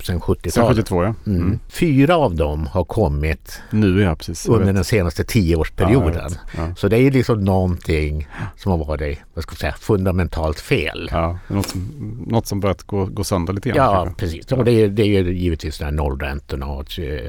sedan 0.04 0.20
70-talet. 0.20 0.54
Sen 0.54 0.68
72 0.68 1.04
ja. 1.04 1.14
Mm. 1.26 1.42
Mm. 1.42 1.60
Fyra 1.68 2.18
av 2.18 2.36
dem 2.36 2.68
har 2.68 2.84
kommit 2.84 3.62
nu, 3.70 4.02
ja, 4.02 4.16
precis, 4.16 4.48
under 4.48 4.74
den 4.74 4.84
senaste 4.84 5.24
tioårsperioden. 5.24 6.32
Ja, 6.32 6.64
ja. 6.68 6.76
Så 6.76 6.88
det 6.88 6.98
är 6.98 7.12
liksom 7.12 7.40
någonting 7.40 8.28
som 8.56 8.72
har 8.72 8.86
varit 8.86 9.20
vad 9.34 9.44
ska 9.44 9.52
jag 9.52 9.60
säga, 9.60 9.74
fundamentalt 9.74 10.60
fel. 10.60 11.10
Ja, 11.12 11.40
något, 11.48 11.70
som, 11.70 12.26
något 12.28 12.48
som 12.48 12.60
börjat 12.60 12.84
gå, 12.84 13.06
gå 13.06 13.24
sönder 13.24 13.54
lite 13.54 13.70
grann. 13.70 13.78
Ja, 13.78 14.04
kanske. 14.04 14.26
precis. 14.26 14.52
Och 14.52 14.66
det, 14.66 14.72
är, 14.72 14.88
det 14.88 15.04
är 15.04 15.24
ju 15.24 15.34
givetvis 15.34 15.78
den 15.78 15.86
här 15.86 15.94
nollräntorna 15.94 16.66
och, 16.66 16.86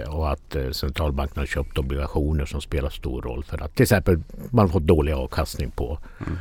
och 0.09 0.33
att 0.33 0.57
eh, 0.57 0.71
centralbankerna 0.71 1.43
har 1.43 1.47
köpt 1.47 1.79
obligationer 1.79 2.47
som 2.47 2.61
spelar 2.61 2.91
stor 2.91 3.23
roll 3.23 3.45
för 3.45 3.65
att 3.65 3.75
till 3.75 3.83
exempel 3.83 4.21
man 4.51 4.67
har 4.67 4.73
fått 4.73 4.83
dålig 4.83 5.13
avkastning 5.13 5.71
på 5.71 5.99
mm 6.21 6.39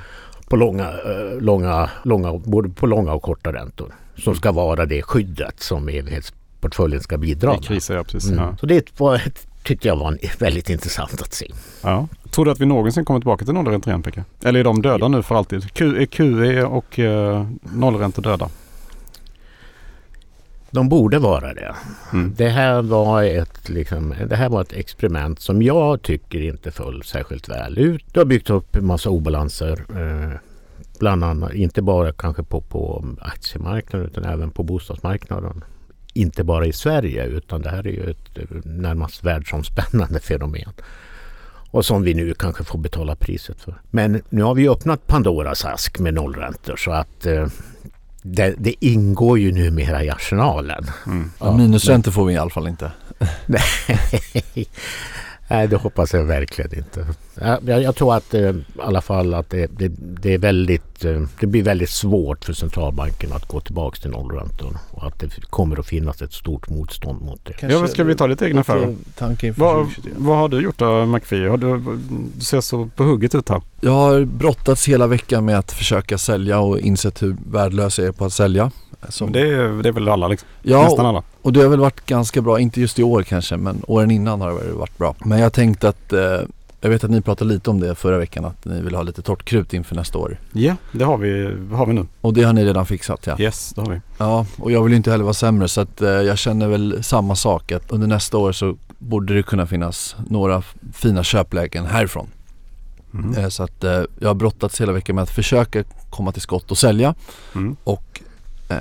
på 0.50 0.56
långa, 0.56 0.92
långa, 1.40 1.90
långa, 2.04 2.34
både 2.34 2.70
på 2.70 2.86
långa 2.86 3.13
och 3.13 3.22
korta 3.22 3.54
räntor 3.54 3.94
som 4.18 4.36
ska 4.36 4.52
vara 4.52 4.86
det 4.86 5.02
skyddet 5.02 5.60
som 5.60 5.90
evighets 5.90 6.34
portföljen 6.62 7.02
ska 7.02 7.18
bidra 7.18 7.56
I 7.56 7.58
kriser, 7.58 7.96
ja 7.96 8.04
precis. 8.04 8.32
Mm. 8.32 8.44
Ja. 8.44 8.58
Så 8.60 8.66
det 8.66 9.00
var, 9.00 9.22
tyckte 9.64 9.88
jag 9.88 9.96
var 9.96 10.18
väldigt 10.40 10.70
intressant 10.70 11.22
att 11.22 11.34
se. 11.34 11.52
Ja. 11.84 12.08
Tror 12.32 12.46
du 12.46 12.52
att 12.52 12.60
vi 12.60 12.66
någonsin 12.66 13.06
kommer 13.06 13.20
tillbaka 13.20 13.46
till 13.46 13.54
nollränta 13.54 13.90
igen 13.90 14.04
Pekka? 14.04 14.24
Eller 14.44 14.60
är 14.60 14.64
de 14.64 14.82
döda 14.82 15.08
nu 15.08 15.24
för 15.24 15.36
alltid? 15.36 15.74
Q, 15.74 16.06
QE 16.06 16.64
och 16.64 17.00
uh, 17.00 17.48
nollränta 17.62 18.22
döda? 18.22 18.50
De 20.72 20.90
borde 20.90 21.20
vara 21.20 21.54
det. 21.54 21.76
Mm. 22.14 22.34
Det 22.38 22.50
här 22.50 22.82
var 22.82 23.24
ett, 23.24 23.70
liksom, 23.70 24.14
det 24.30 24.36
här 24.36 24.50
var 24.50 24.62
ett 24.62 24.74
experiment 24.74 25.40
som 25.40 25.62
jag 25.62 26.02
tycker 26.02 26.42
inte 26.42 26.72
föll 26.72 27.04
särskilt 27.04 27.50
väl 27.50 27.78
ut. 27.78 28.06
Det 28.14 28.20
har 28.20 28.26
byggt 28.26 28.50
upp 28.50 28.76
en 28.76 28.86
massa 28.86 29.10
obalanser. 29.10 29.86
Eh, 29.90 30.38
bland 31.00 31.24
annat, 31.24 31.54
inte 31.54 31.82
bara 31.82 32.12
kanske 32.12 32.44
på, 32.44 32.62
på 32.62 33.06
aktiemarknaden 33.22 34.08
utan 34.08 34.24
även 34.24 34.52
på 34.52 34.64
bostadsmarknaden. 34.64 35.64
Inte 36.14 36.44
bara 36.44 36.66
i 36.66 36.74
Sverige 36.74 37.26
utan 37.26 37.62
det 37.62 37.70
här 37.70 37.88
är 37.88 37.92
ju 37.92 38.10
ett 38.12 38.38
eh, 38.38 38.44
närmast 38.64 39.24
världsomspännande 39.24 40.20
fenomen. 40.20 40.74
Och 41.72 41.86
som 41.86 42.04
vi 42.04 42.14
nu 42.14 42.34
kanske 42.34 42.64
får 42.64 42.80
betala 42.80 43.16
priset 43.16 43.62
för. 43.62 43.82
Men 43.92 44.22
nu 44.30 44.44
har 44.44 44.56
vi 44.56 44.70
öppnat 44.70 45.08
Pandoras 45.08 45.66
ask 45.66 46.00
med 46.00 46.14
nollräntor 46.14 46.76
så 46.76 46.92
att 46.92 47.26
eh, 47.26 47.48
det, 48.22 48.56
det 48.58 48.86
ingår 48.86 49.40
ju 49.40 49.52
numera 49.52 50.04
i 50.04 50.10
arsenalen. 50.10 50.86
Mm. 51.06 51.32
Ja, 51.40 51.58
minusräntor 51.58 52.12
får 52.12 52.26
vi 52.26 52.34
i 52.34 52.38
alla 52.38 52.50
fall 52.50 52.68
inte. 52.68 52.92
Nej, 53.46 53.62
det 55.48 55.76
hoppas 55.76 56.14
jag 56.14 56.24
verkligen 56.24 56.78
inte. 56.78 57.06
Ja, 57.42 57.58
Jag, 57.66 57.82
jag 57.82 57.96
tror 57.96 58.16
att 58.16 58.34
eh, 58.34 58.42
i 58.50 58.64
alla 58.80 59.02
fall 59.02 59.34
att 59.34 59.50
det, 59.50 59.68
det, 59.78 59.88
det 60.22 60.34
är 60.34 60.38
väldigt, 60.38 61.06
eh, 61.06 61.22
det 61.40 61.48
blir 61.48 61.64
väldigt 61.64 61.90
svårt 61.90 62.46
för 62.46 62.54
centralbanken 62.54 63.34
att 63.34 63.48
gå 63.48 63.60
tillbaka 63.60 63.98
till 64.02 64.12
nollräntor 64.12 64.78
och 64.92 65.08
att 65.08 65.20
det 65.20 65.30
kommer 65.50 65.80
att 65.80 65.86
finnas 65.88 66.22
ett 66.22 66.34
stort 66.34 66.70
motstånd 66.70 67.22
mot 67.22 67.46
det. 67.46 67.68
Ja, 67.74 67.80
vad 67.80 67.90
ska 67.90 68.04
vi 68.04 68.16
ta 68.16 68.28
lite 68.28 68.46
egna 68.46 68.62
affärer? 68.62 68.88
Inför 68.88 69.52
Vad, 69.58 69.76
2023. 69.76 70.12
vad 70.18 70.38
har 70.38 70.50
du 70.50 70.62
gjort 70.62 70.78
då 70.78 71.06
McPhee? 71.06 71.50
Har 71.50 71.58
du, 71.58 71.78
du 72.36 72.42
ser 72.46 72.62
så 72.62 72.90
på 72.96 73.04
hugget 73.04 73.36
ut 73.36 73.50
här. 73.50 73.62
Jag 73.82 73.92
har 73.92 74.26
brottats 74.26 74.88
hela 74.88 75.08
veckan 75.08 75.46
med 75.46 75.58
att 75.60 75.72
försöka 75.72 76.18
sälja 76.18 76.60
och 76.60 76.80
insett 76.80 77.24
hur 77.24 77.36
värdelös 77.52 78.00
jag 78.00 78.08
är 78.08 78.12
på 78.12 78.26
att 78.26 78.34
sälja. 78.34 78.72
Som, 79.10 79.32
Det, 79.32 79.40
är, 79.42 79.84
det 79.84 79.90
är 79.90 79.94
väl 79.94 80.10
alla 80.10 80.28
liksom. 80.28 80.50
ja, 80.62 80.84
Nästan 80.84 81.06
alla. 81.06 81.24
Och 81.48 81.54
det 81.54 81.62
har 81.62 81.70
väl 81.70 81.80
varit 81.80 82.06
ganska 82.06 82.42
bra, 82.42 82.60
inte 82.60 82.82
just 82.82 83.00
i 83.00 83.04
år 83.04 83.24
kanske 83.24 83.58
men 83.58 83.82
åren 83.88 84.12
innan 84.12 84.42
har 84.42 84.52
det 84.52 84.72
varit 84.74 84.98
bra. 84.98 85.16
Men 85.26 85.40
jag 85.40 85.54
tänkte 85.54 85.90
att, 85.90 86.14
eh, 86.14 86.40
jag 86.82 86.90
vet 86.90 87.04
att 87.04 87.10
ni 87.12 87.22
pratade 87.22 87.54
lite 87.54 87.70
om 87.70 87.80
det 87.80 87.96
förra 87.96 88.18
veckan 88.18 88.46
att 88.46 88.66
ni 88.66 88.82
vill 88.82 88.96
ha 88.96 89.02
lite 89.04 89.22
torrt 89.22 89.46
krut 89.46 89.74
inför 89.74 89.96
nästa 89.96 90.18
år. 90.18 90.40
Ja, 90.54 90.76
det 90.92 91.04
har 91.04 91.18
vi, 91.18 91.58
har 91.72 91.86
vi 91.86 91.94
nu. 91.94 92.06
Och 92.22 92.34
det 92.34 92.44
har 92.44 92.54
ni 92.54 92.66
redan 92.66 92.86
fixat 92.86 93.28
ja. 93.28 93.36
Yes, 93.40 93.74
det 93.76 93.82
har 93.82 93.90
vi. 93.90 94.02
Ja, 94.18 94.46
och 94.58 94.72
jag 94.72 94.84
vill 94.84 94.94
inte 94.94 95.12
heller 95.12 95.24
vara 95.24 95.34
sämre 95.34 95.68
så 95.68 95.82
att 95.82 96.02
eh, 96.02 96.10
jag 96.10 96.38
känner 96.38 96.68
väl 96.68 97.04
samma 97.04 97.36
sak 97.36 97.72
att 97.72 97.92
under 97.92 98.08
nästa 98.08 98.38
år 98.38 98.52
så 98.52 98.78
borde 98.98 99.34
det 99.34 99.44
kunna 99.44 99.68
finnas 99.68 100.16
några 100.30 100.64
fina 100.94 101.24
köplägen 101.24 101.86
härifrån. 101.86 102.28
Mm. 103.14 103.38
Eh, 103.38 103.50
så 103.50 103.64
att 103.64 103.84
eh, 103.84 104.02
jag 104.20 104.30
har 104.30 104.36
brottats 104.36 104.82
hela 104.82 104.92
veckan 104.92 105.16
med 105.16 105.24
att 105.24 105.36
försöka 105.36 105.84
komma 106.10 106.32
till 106.32 106.42
skott 106.42 106.72
och 106.72 106.78
sälja 106.78 107.16
Mm. 107.56 107.76
och 107.84 108.22
eh, 108.70 108.78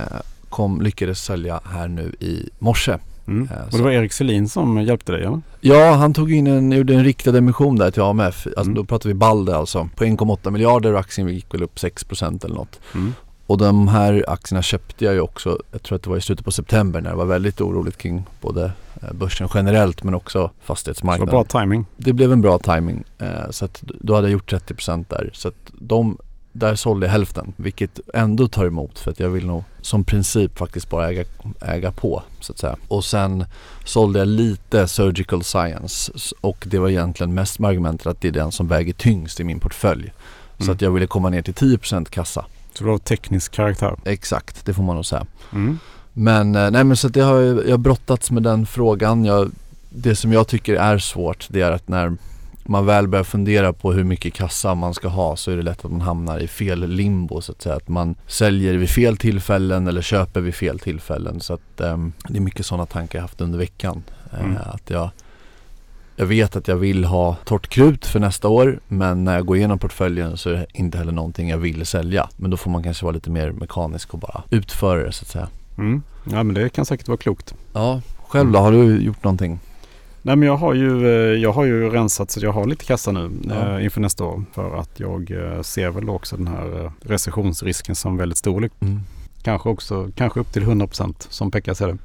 kom, 0.49 0.81
lyckades 0.81 1.23
sälja 1.23 1.59
här 1.65 1.87
nu 1.87 2.15
i 2.19 2.49
morse. 2.59 2.97
Mm. 3.27 3.49
Eh, 3.51 3.65
Och 3.65 3.71
så- 3.71 3.77
det 3.77 3.83
var 3.83 3.91
Erik 3.91 4.13
Selin 4.13 4.49
som 4.49 4.81
hjälpte 4.81 5.11
dig 5.11 5.23
eller? 5.23 5.41
Ja, 5.61 5.91
han 5.91 6.13
tog 6.13 6.33
in 6.33 6.47
en, 6.47 6.71
gjorde 6.71 6.93
en 6.93 7.03
riktad 7.03 7.37
emission 7.37 7.75
där 7.75 7.91
till 7.91 8.01
AMF. 8.01 8.45
Alltså 8.47 8.61
Mm. 8.61 8.73
då 8.75 8.83
pratar 8.83 9.09
vi 9.09 9.13
Balder 9.13 9.53
alltså. 9.53 9.89
På 9.95 10.03
1,8 10.03 10.51
miljarder 10.51 10.93
och 10.93 10.99
aktien 10.99 11.27
gick 11.27 11.53
väl 11.53 11.63
upp 11.63 11.79
6% 11.79 12.45
eller 12.45 12.55
något. 12.55 12.79
Mm. 12.95 13.13
Och 13.47 13.57
de 13.57 13.87
här 13.87 14.25
aktierna 14.27 14.61
köpte 14.61 15.05
jag 15.05 15.13
ju 15.13 15.19
också, 15.19 15.59
jag 15.71 15.83
tror 15.83 15.95
att 15.95 16.03
det 16.03 16.09
var 16.09 16.17
i 16.17 16.21
slutet 16.21 16.45
på 16.45 16.51
september 16.51 17.01
när 17.01 17.09
det 17.09 17.15
var 17.15 17.25
väldigt 17.25 17.61
oroligt 17.61 17.97
kring 17.97 18.23
både 18.41 18.71
eh, 19.01 19.13
börsen 19.13 19.47
generellt 19.53 20.03
men 20.03 20.13
också 20.13 20.31
Så 20.31 20.37
det 20.39 20.43
var 20.43 20.51
fastighetsmarknaden. 20.75 21.31
bra 21.31 21.43
timing. 21.43 21.85
Det 21.97 22.13
blev 22.13 22.31
en 22.31 22.41
bra 22.41 22.59
timing 22.59 23.03
eh, 23.19 23.27
så 23.49 23.65
att 23.65 23.83
då 23.83 24.15
hade 24.15 24.27
jag 24.27 24.31
gjort 24.33 24.51
30% 24.53 25.05
där. 25.09 25.29
Så 25.33 25.47
att 25.47 25.71
de, 25.79 26.17
där 26.59 26.75
sålde 26.75 27.05
jag 27.05 27.11
hälften 27.11 27.53
vilket 27.55 27.99
ändå 28.13 28.47
tar 28.47 28.65
emot 28.65 28.99
för 28.99 29.11
att 29.11 29.19
jag 29.19 29.29
vill 29.29 29.45
nog 29.45 29.63
som 29.81 30.03
princip 30.03 30.57
faktiskt 30.57 30.89
bara 30.89 31.09
äga, 31.09 31.23
äga 31.61 31.91
på 31.91 32.23
så 32.39 32.51
att 32.51 32.59
säga. 32.59 32.75
Och 32.87 33.05
sen 33.05 33.45
sålde 33.85 34.19
jag 34.19 34.27
lite 34.27 34.87
Surgical 34.87 35.43
Science 35.43 36.11
och 36.41 36.63
det 36.67 36.79
var 36.79 36.89
egentligen 36.89 37.33
mest 37.33 37.59
med 37.59 37.69
argumentet 37.69 38.07
att 38.07 38.21
det 38.21 38.27
är 38.27 38.31
den 38.31 38.51
som 38.51 38.67
väger 38.67 38.93
tyngst 38.93 39.39
i 39.39 39.43
min 39.43 39.59
portfölj. 39.59 40.13
Så 40.57 40.63
Mm. 40.63 40.75
att 40.75 40.81
jag 40.81 40.91
ville 40.91 41.07
komma 41.07 41.29
ner 41.29 41.41
till 41.41 41.53
10% 41.53 42.09
kassa. 42.09 42.45
Så 42.73 42.83
det 42.83 42.89
var 42.89 42.97
teknisk 42.97 43.51
karaktär. 43.51 43.95
Exakt, 44.05 44.65
det 44.65 44.73
får 44.73 44.83
man 44.83 44.95
nog 44.95 45.05
säga. 45.05 45.25
Mm. 45.53 45.79
Men 46.13 46.55
eh, 46.55 46.71
nej 46.71 46.83
men 46.83 46.97
så 46.97 47.07
att 47.07 47.13
det 47.13 47.21
har 47.21 47.39
jag, 47.39 47.65
jag 47.65 47.71
har 47.71 47.77
brottats 47.77 48.31
med 48.31 48.43
den 48.43 48.65
frågan. 48.65 49.25
Jag, 49.25 49.51
det 49.89 50.15
som 50.15 50.33
jag 50.33 50.47
tycker 50.47 50.75
är 50.75 50.97
svårt 50.97 51.47
det 51.49 51.61
är 51.61 51.71
att 51.71 51.87
när 51.87 52.17
man 52.67 52.85
väl 52.85 53.07
börjar 53.07 53.23
fundera 53.23 53.73
på 53.73 53.91
hur 53.93 54.03
mycket 54.03 54.33
kassa 54.33 54.75
man 54.75 54.93
ska 54.93 55.07
ha 55.07 55.35
så 55.35 55.51
är 55.51 55.57
det 55.57 55.63
lätt 55.63 55.85
att 55.85 55.91
man 55.91 56.01
hamnar 56.01 56.39
i 56.39 56.47
fel 56.47 56.87
limbo 56.89 57.41
så 57.41 57.51
att 57.51 57.61
säga. 57.61 57.75
Att 57.75 57.87
man 57.87 58.15
säljer 58.27 58.73
vid 58.73 58.89
fel 58.89 59.17
tillfällen 59.17 59.87
eller 59.87 60.01
köper 60.01 60.41
vid 60.41 60.55
fel 60.55 60.79
tillfällen. 60.79 61.39
Så 61.39 61.53
att 61.53 61.81
ehm, 61.81 62.13
det 62.27 62.37
är 62.37 62.41
mycket 62.41 62.65
sådana 62.65 62.85
tankar 62.85 63.19
jag 63.19 63.23
haft 63.23 63.41
under 63.41 63.59
veckan. 63.59 64.03
Eh, 64.33 64.39
Mm. 64.45 64.57
att 64.65 64.89
jag, 64.89 65.09
jag 66.15 66.25
vet 66.25 66.55
att 66.55 66.67
jag 66.67 66.75
vill 66.75 67.05
ha 67.05 67.35
torrt 67.45 67.67
krut 67.67 68.05
för 68.05 68.19
nästa 68.19 68.47
år 68.47 68.79
men 68.87 69.23
när 69.23 69.35
jag 69.35 69.45
går 69.45 69.57
igenom 69.57 69.79
portföljen 69.79 70.37
så 70.37 70.49
är 70.49 70.53
det 70.53 70.65
inte 70.73 70.97
heller 70.97 71.11
någonting 71.11 71.49
jag 71.49 71.57
vill 71.57 71.85
sälja. 71.85 72.29
Men 72.37 72.51
då 72.51 72.57
får 72.57 72.71
man 72.71 72.83
kanske 72.83 73.05
vara 73.05 73.13
lite 73.13 73.29
mer 73.29 73.51
mekanisk 73.51 74.13
och 74.13 74.19
bara 74.19 74.43
utföra 74.49 75.03
det 75.03 75.11
så 75.11 75.23
att 75.23 75.27
säga. 75.29 75.47
Mm. 75.77 76.01
Ja 76.31 76.43
men 76.43 76.53
det 76.53 76.69
kan 76.69 76.85
säkert 76.85 77.07
vara 77.07 77.17
klokt. 77.17 77.55
Ja, 77.73 78.01
själv 78.27 78.51
då? 78.51 78.59
Har 78.59 78.71
du 78.71 78.97
gjort 79.01 79.23
någonting? 79.23 79.59
Nej 80.21 80.35
men 80.35 80.47
jag 80.47 80.57
har 80.57 80.73
ju, 80.73 81.07
eh, 81.07 81.41
jag 81.41 81.53
har 81.53 81.65
ju 81.65 81.89
rensat 81.89 82.31
så 82.31 82.39
jag 82.45 82.51
har 82.51 82.65
lite 82.65 82.85
kassa 82.85 83.11
nu 83.11 83.31
Ja. 83.49 83.77
eh, 83.77 83.83
inför 83.83 84.01
nästa 84.01 84.23
år. 84.23 84.43
För 84.53 84.75
att 84.79 84.99
jag 84.99 85.31
eh, 85.31 85.61
ser 85.61 85.89
väl 85.89 86.09
också 86.09 86.37
den 86.37 86.47
här 86.47 86.91
recessionsrisken 87.01 87.95
som 87.95 88.17
väldigt 88.17 88.37
stor. 88.37 88.69
Mm. 88.79 88.99
Kanske 89.43 89.69
också, 89.69 90.09
kanske 90.15 90.39
upp 90.39 90.53
till 90.53 90.63
100% 90.63 91.13
som 91.29 91.51
Pekka 91.51 91.75
ser 91.75 91.87
det. 91.87 91.97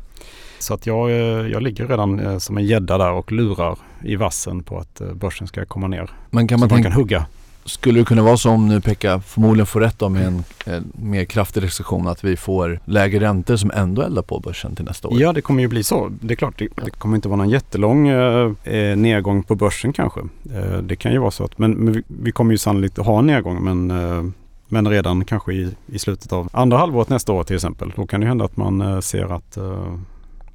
Så 0.58 0.74
att 0.74 0.86
jag, 0.86 1.10
jag 1.50 1.62
ligger 1.62 1.86
redan 1.88 2.40
som 2.40 2.56
en 2.58 2.64
gädda 2.64 2.98
där 2.98 3.12
och 3.12 3.32
lurar 3.32 3.78
i 4.04 4.16
vassen 4.16 4.62
på 4.62 4.78
att 4.78 5.02
börsen 5.14 5.46
ska 5.46 5.64
komma 5.64 5.86
ner. 5.86 6.10
Men 6.30 6.48
kan 6.48 6.58
så 6.58 6.60
man 6.60 6.68
man 6.68 6.76
tänka, 6.76 6.90
kan 6.90 6.98
hugga 6.98 7.26
skulle 7.64 8.00
det 8.00 8.04
kunna 8.04 8.22
vara 8.22 8.36
så 8.36 8.50
om 8.50 8.68
nu 8.68 8.80
Pekka 8.80 9.20
förmodligen 9.20 9.66
får 9.66 9.80
rätt 9.80 10.02
om 10.02 10.12
med 10.12 10.26
en, 10.26 10.44
en 10.64 10.92
mer 10.94 11.24
kraftig 11.24 11.62
recession 11.62 12.08
att 12.08 12.24
vi 12.24 12.36
får 12.36 12.80
lägre 12.84 13.20
räntor 13.20 13.56
som 13.56 13.70
ändå 13.74 14.02
eldar 14.02 14.22
på 14.22 14.40
börsen 14.40 14.76
till 14.76 14.84
nästa 14.84 15.08
år? 15.08 15.20
Ja 15.20 15.32
det 15.32 15.40
kommer 15.40 15.62
ju 15.62 15.68
bli 15.68 15.84
så. 15.84 16.10
Det 16.20 16.34
är 16.34 16.36
klart 16.36 16.58
det, 16.58 16.68
det 16.84 16.90
kommer 16.90 17.16
inte 17.16 17.28
vara 17.28 17.36
någon 17.36 17.50
jättelång 17.50 18.08
eh, 18.08 18.52
eh, 18.64 18.96
nedgång 18.96 19.42
på 19.42 19.54
börsen 19.54 19.92
kanske. 19.92 20.20
Eh, 20.54 20.78
det 20.78 20.96
kan 20.96 21.12
ju 21.12 21.18
vara 21.18 21.30
så 21.30 21.44
att, 21.44 21.58
men, 21.58 21.72
men 21.72 21.92
vi, 21.92 22.02
vi 22.06 22.32
kommer 22.32 22.52
ju 22.52 22.58
sannolikt 22.58 22.98
ha 22.98 23.18
en 23.18 23.26
nedgång 23.26 23.64
men, 23.64 23.90
eh, 23.90 24.24
men 24.68 24.88
redan 24.88 25.24
kanske 25.24 25.52
i, 25.52 25.68
i 25.86 25.98
slutet 25.98 26.32
av 26.32 26.48
andra 26.52 26.76
halvåret 26.76 27.08
nästa 27.08 27.32
år 27.32 27.44
till 27.44 27.56
exempel. 27.56 27.92
Då 27.96 28.06
kan 28.06 28.20
det 28.20 28.26
hända 28.26 28.44
att 28.44 28.56
man 28.56 28.80
eh, 28.80 29.00
ser 29.00 29.36
att, 29.36 29.56
eh, 29.56 29.94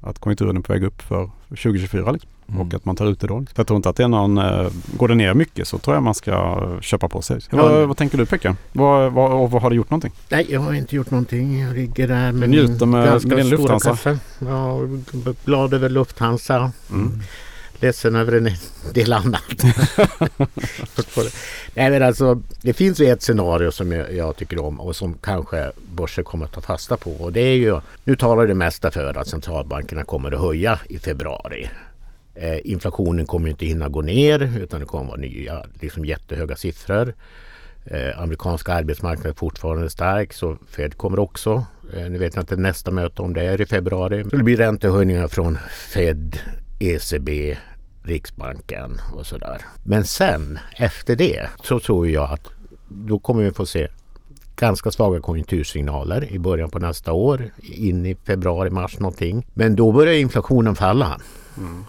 att 0.00 0.18
konjunkturen 0.18 0.56
är 0.56 0.60
på 0.60 0.72
väg 0.72 0.84
upp 0.84 1.02
för 1.02 1.30
2024 1.48 2.12
liksom, 2.12 2.30
Mm. 2.48 2.60
och 2.60 2.74
att 2.74 2.84
man 2.84 2.96
tar 2.96 3.06
ut 3.06 3.20
det 3.20 3.26
då. 3.26 3.44
Jag 3.54 3.66
tror 3.66 3.76
inte 3.76 3.88
att 3.88 3.96
det 3.96 4.02
är 4.04 4.08
någon, 4.08 4.38
eh, 4.38 4.68
går 4.96 5.08
det 5.08 5.14
ner 5.14 5.34
mycket 5.34 5.68
så 5.68 5.78
tror 5.78 5.96
jag 5.96 6.02
man 6.02 6.14
ska 6.14 6.60
köpa 6.80 7.08
på 7.08 7.22
sig. 7.22 7.40
Ja. 7.50 7.56
Vad, 7.56 7.88
vad 7.88 7.96
tänker 7.96 8.18
du 8.18 8.26
Pekka? 8.26 8.56
Vad, 8.72 9.12
vad, 9.12 9.50
vad 9.50 9.62
har 9.62 9.70
du 9.70 9.76
gjort 9.76 9.90
någonting? 9.90 10.12
Nej, 10.28 10.46
jag 10.48 10.60
har 10.60 10.72
inte 10.74 10.96
gjort 10.96 11.10
någonting. 11.10 11.60
Jag 11.60 11.74
ligger 11.76 12.08
där 12.08 12.32
med 12.32 12.50
njuter 12.50 12.86
min 12.86 12.90
med- 12.90 13.06
ganska 13.06 13.28
med 13.28 13.38
din 13.38 13.46
stora 13.46 13.58
Lufthansa. 13.60 13.90
kaffe. 13.90 14.18
Ja, 14.38 14.80
glad 15.44 15.74
över 15.74 15.88
Lufthansa. 15.88 16.72
Mm. 16.90 17.20
Ledsen 17.80 18.16
över 18.16 18.32
en 18.32 18.50
del 18.94 19.12
annat. 19.12 19.42
Nej, 21.74 21.90
men 21.90 22.02
alltså, 22.02 22.42
det 22.62 22.72
finns 22.72 23.00
ju 23.00 23.06
ett 23.06 23.22
scenario 23.22 23.70
som 23.70 23.92
jag, 23.92 24.14
jag 24.14 24.36
tycker 24.36 24.64
om 24.64 24.80
och 24.80 24.96
som 24.96 25.14
kanske 25.22 25.72
börsen 25.96 26.24
kommer 26.24 26.44
att 26.44 26.52
ta 26.52 26.60
fasta 26.60 26.96
på. 26.96 27.10
Och 27.10 27.32
det 27.32 27.40
är 27.40 27.54
ju, 27.56 27.80
nu 28.04 28.16
talar 28.16 28.46
det 28.46 28.54
mesta 28.54 28.90
för 28.90 29.14
att 29.18 29.28
centralbankerna 29.28 30.04
kommer 30.04 30.32
att 30.32 30.40
höja 30.40 30.78
i 30.88 30.98
februari. 30.98 31.68
Eh, 32.40 32.58
inflationen 32.64 33.26
kommer 33.26 33.48
inte 33.48 33.66
hinna 33.66 33.88
gå 33.88 34.02
ner 34.02 34.58
utan 34.58 34.80
det 34.80 34.86
kommer 34.86 35.04
vara 35.04 35.20
nya 35.20 35.64
liksom 35.80 36.04
jättehöga 36.04 36.56
siffror. 36.56 37.14
Eh, 37.84 38.20
amerikanska 38.20 38.72
arbetsmarknaden 38.72 39.32
är 39.32 39.36
fortfarande 39.36 39.90
stark 39.90 40.32
så 40.32 40.56
Fed 40.68 40.96
kommer 40.96 41.18
också. 41.18 41.64
Eh, 41.94 42.10
nu 42.10 42.18
vet 42.18 42.34
jag 42.34 42.42
inte 42.42 42.56
nästa 42.56 42.90
möte 42.90 43.22
om 43.22 43.34
det 43.34 43.42
är 43.42 43.60
i 43.60 43.66
februari. 43.66 44.22
Det 44.22 44.36
blir 44.36 44.56
räntehöjningar 44.56 45.28
från 45.28 45.58
Fed, 45.70 46.38
ECB, 46.78 47.56
Riksbanken 48.02 49.00
och 49.14 49.26
sådär. 49.26 49.62
Men 49.84 50.04
sen 50.04 50.58
efter 50.76 51.16
det 51.16 51.48
så 51.62 51.80
tror 51.80 52.08
jag 52.08 52.30
att 52.30 52.48
då 52.88 53.18
kommer 53.18 53.42
vi 53.42 53.50
få 53.50 53.66
se 53.66 53.88
ganska 54.56 54.90
svaga 54.90 55.20
konjunktursignaler 55.20 56.32
i 56.32 56.38
början 56.38 56.70
på 56.70 56.78
nästa 56.78 57.12
år. 57.12 57.50
In 57.62 58.06
i 58.06 58.14
februari, 58.14 58.70
mars 58.70 58.98
någonting. 58.98 59.46
Men 59.54 59.76
då 59.76 59.92
börjar 59.92 60.14
inflationen 60.14 60.76
falla. 60.76 61.20
Mm. 61.58 61.84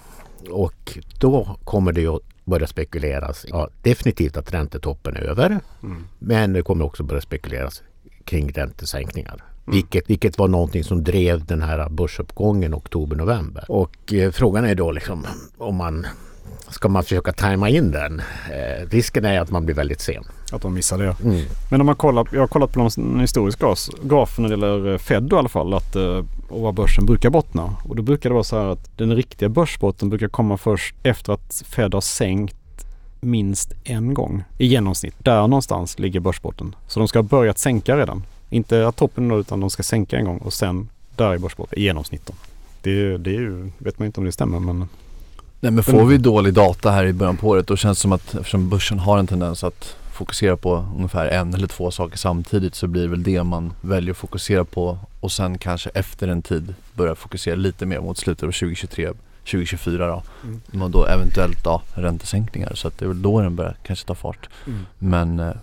Och 0.52 0.98
då 1.20 1.58
kommer 1.64 1.92
det 1.92 2.08
att 2.08 2.22
börja 2.46 2.68
spekuleras. 2.68 3.46
Ja, 3.50 3.70
definitivt 3.82 4.38
att 4.38 4.54
räntetoppen 4.54 5.16
är 5.16 5.22
över. 5.22 5.60
Mm. 5.84 6.04
Men 6.20 6.54
det 6.54 6.62
kommer 6.62 6.86
också 6.86 7.04
börja 7.04 7.22
spekuleras 7.22 7.84
kring 8.24 8.52
räntesänkningar. 8.52 9.44
Vilket, 9.66 10.10
vilket 10.10 10.38
var 10.38 10.48
någonting 10.48 10.84
som 10.84 11.04
drev 11.04 11.46
den 11.46 11.62
här 11.62 11.90
börsuppgången 11.90 12.74
oktober-november. 12.74 13.66
Och 13.68 14.14
eh, 14.14 14.32
frågan 14.32 14.66
är 14.66 14.76
då 14.76 14.92
liksom 14.92 15.26
om 15.58 15.76
man 15.76 16.08
ska 16.70 16.90
man 16.90 17.04
försöka 17.04 17.34
tajma 17.34 17.70
in 17.70 17.92
den. 17.92 18.22
Eh, 18.52 18.90
risken 18.90 19.26
är 19.26 19.40
att 19.40 19.52
man 19.52 19.66
blir 19.66 19.76
väldigt 19.76 20.02
sen. 20.02 20.24
Att 20.52 20.62
de 20.62 20.74
missar 20.74 20.98
det. 20.98 21.16
Mm. 21.24 21.46
Men 21.72 21.82
om 21.82 21.86
man 21.86 21.96
kollar, 21.96 22.28
jag 22.32 22.40
har 22.40 22.48
kollat 22.48 22.74
på 22.74 22.90
en 22.98 23.20
historisk 23.20 23.60
graf 24.04 24.40
när 24.40 24.50
det 24.50 24.54
gäller 24.54 24.92
eh, 24.92 24.98
Fed 24.98 25.24
då, 25.24 25.36
i 25.36 25.40
alla 25.40 25.50
fall. 25.50 25.74
Att, 25.74 25.96
eh, 25.96 26.24
och 26.50 26.62
vad 26.62 26.74
börsen 26.74 27.06
brukar 27.06 27.30
bottna. 27.30 27.76
Och 27.84 27.96
då 27.96 28.02
brukar 28.02 28.30
det 28.30 28.34
vara 28.34 28.44
så 28.44 28.58
här 28.58 28.66
att 28.66 28.98
den 28.98 29.16
riktiga 29.16 29.50
börsbotten 29.50 30.10
brukar 30.10 30.28
komma 30.28 30.58
först 30.58 30.96
efter 31.04 31.34
att 31.34 31.64
Fed 31.66 31.94
har 31.94 32.02
sänkt 32.02 32.56
minst 33.22 33.74
en 33.84 34.14
gång 34.14 34.44
i 34.58 34.66
genomsnitt. 34.66 35.16
Där 35.18 35.48
någonstans 35.48 36.00
ligger 36.00 36.20
börsbotten. 36.20 36.76
Så 36.88 37.00
de 37.00 37.08
ska 37.08 37.20
ha 37.20 37.24
börjat 37.24 37.58
sänka 37.58 37.98
redan. 37.98 38.24
Inte 38.50 38.88
att 38.88 38.96
toppen 38.96 39.28
då, 39.28 39.40
utan 39.40 39.60
de 39.60 39.70
ska 39.70 39.84
sänka 39.84 40.18
en 40.18 40.26
gång 40.26 40.38
och 40.38 40.54
sen 40.54 40.90
där 41.16 41.34
är 41.34 41.38
börsbotten 41.38 41.80
i 41.80 41.82
genomsnitt. 41.82 42.26
Då. 42.26 42.34
Det, 42.82 43.18
det 43.18 43.30
är 43.30 43.40
ju, 43.40 43.72
vet 43.78 44.00
man 44.00 44.06
inte 44.06 44.20
om 44.20 44.26
det 44.26 44.32
stämmer 44.32 44.60
men 44.60 44.88
Nej 45.62 45.72
men 45.72 45.84
får 45.84 46.06
vi 46.06 46.18
dålig 46.18 46.54
data 46.54 46.92
här 46.92 47.06
i 47.06 47.14
början 47.14 47.38
på 47.38 47.48
året 47.48 47.68
då 47.68 47.78
känns 47.78 47.98
det 47.98 48.02
som 48.02 48.12
att 48.12 48.36
eftersom 48.36 48.70
börsen 48.70 49.00
har 49.00 49.18
en 49.18 49.28
tendens 49.28 49.64
att 49.64 49.96
fokusera 50.20 50.58
på 50.58 50.86
ungefär 50.96 51.26
en 51.26 51.54
eller 51.54 51.68
två 51.68 51.92
saker 51.92 52.18
samtidigt 52.18 52.76
så 52.76 52.88
blir 52.88 53.02
det 53.02 53.08
väl 53.08 53.24
det 53.24 53.44
man 53.44 53.74
väljer 53.82 54.12
att 54.12 54.18
fokusera 54.18 54.66
på 54.66 54.98
och 55.20 55.32
sen 55.32 55.58
kanske 55.58 55.90
efter 55.90 56.28
en 56.28 56.42
tid 56.42 56.76
börja 56.94 57.16
fokusera 57.16 57.56
lite 57.56 57.86
mer 57.86 58.00
mot 58.00 58.18
slutet 58.18 58.44
av 58.44 58.52
2023 58.52 59.10
2024 59.40 60.08
då. 60.08 60.24
Mm. 60.44 60.82
Och 60.82 60.92
då 60.92 61.06
eventuellt 61.06 61.64
då 61.64 61.82
räntesänkningar 61.94 62.72
så 62.76 62.88
att 62.88 62.98
det 62.98 63.06
är 63.06 63.08
väl 63.08 63.22
då 63.22 63.42
den 63.42 63.56
börjar 63.56 63.76
kanske 63.84 64.08
ta 64.08 64.16
fart. 64.16 64.50
Mm. 64.68 64.86
Men 64.98 65.40
eh, 65.40 65.54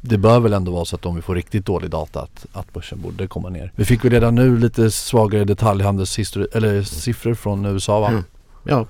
det 0.00 0.18
bör 0.18 0.40
väl 0.40 0.52
ändå 0.52 0.72
vara 0.72 0.84
så 0.84 0.96
att 0.96 1.06
om 1.06 1.16
vi 1.16 1.22
får 1.22 1.34
riktigt 1.34 1.66
dålig 1.66 1.90
data 1.90 2.20
att, 2.20 2.46
att 2.52 2.72
börsen 2.72 3.00
borde 3.00 3.26
komma 3.26 3.48
ner. 3.48 3.72
Vi 3.74 3.84
fick 3.84 4.04
väl 4.04 4.10
redan 4.10 4.34
nu 4.34 4.58
lite 4.58 4.90
svagare 4.90 5.44
detaljhandelssiffror 5.44 7.34
från 7.34 7.64
USA 7.66 8.00
va? 8.00 8.08
Mm. 8.08 8.24
Ja, 8.64 8.86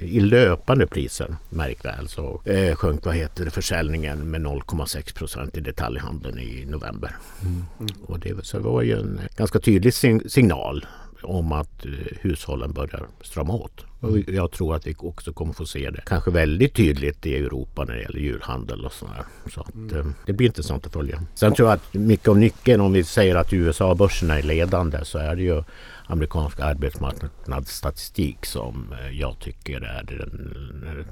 i 0.00 0.20
löpande 0.20 0.86
priser, 0.86 1.36
märk 1.48 1.84
väl, 1.84 2.08
så 2.08 2.42
eh, 2.44 2.74
sjönk 2.74 3.04
vad 3.04 3.14
heter 3.14 3.44
det, 3.44 3.50
försäljningen 3.50 4.30
med 4.30 4.40
0,6 4.40 5.14
procent 5.14 5.56
i 5.56 5.60
detaljhandeln 5.60 6.38
i 6.38 6.64
november. 6.66 7.16
Mm. 7.42 7.64
Och 8.06 8.18
det, 8.18 8.46
så 8.46 8.56
det 8.56 8.62
var 8.62 8.82
ju 8.82 8.98
en 8.98 9.20
ganska 9.36 9.58
tydlig 9.58 9.94
signal 10.26 10.86
om 11.22 11.52
att 11.52 11.84
eh, 11.84 11.90
hushållen 12.20 12.72
börjar 12.72 13.06
strama 13.20 13.52
åt. 13.52 13.84
Och 14.00 14.08
mm. 14.08 14.24
jag 14.28 14.50
tror 14.50 14.74
att 14.74 14.86
vi 14.86 14.94
också 14.98 15.32
kommer 15.32 15.52
få 15.52 15.66
se 15.66 15.90
det 15.90 16.02
kanske 16.06 16.30
väldigt 16.30 16.74
tydligt 16.74 17.26
i 17.26 17.36
Europa 17.36 17.84
när 17.84 17.94
det 17.94 18.02
gäller 18.02 18.18
julhandel 18.20 18.84
och 18.84 18.92
sådär. 18.92 19.24
Så 19.54 19.60
att, 19.60 19.74
mm. 19.74 19.96
Eh, 19.96 20.06
det 20.26 20.32
blir 20.32 20.46
intressant 20.46 20.86
att 20.86 20.92
följa. 20.92 21.22
Sen 21.34 21.54
tror 21.54 21.68
jag 21.68 21.76
att 21.76 21.94
mycket 21.94 22.28
av 22.28 22.38
nyckeln 22.38 22.80
om 22.80 22.92
vi 22.92 23.04
säger 23.04 23.36
att 23.36 23.52
USA-börserna 23.52 24.38
är 24.38 24.42
ledande 24.42 25.04
så 25.04 25.18
är 25.18 25.36
det 25.36 25.42
ju 25.42 25.62
amerikansk 26.06 26.60
arbetsmarknadsstatistik 26.60 28.46
som 28.46 28.94
eh, 29.00 29.18
jag 29.18 29.38
tycker 29.38 29.80
är 29.80 30.02
den, 30.02 30.54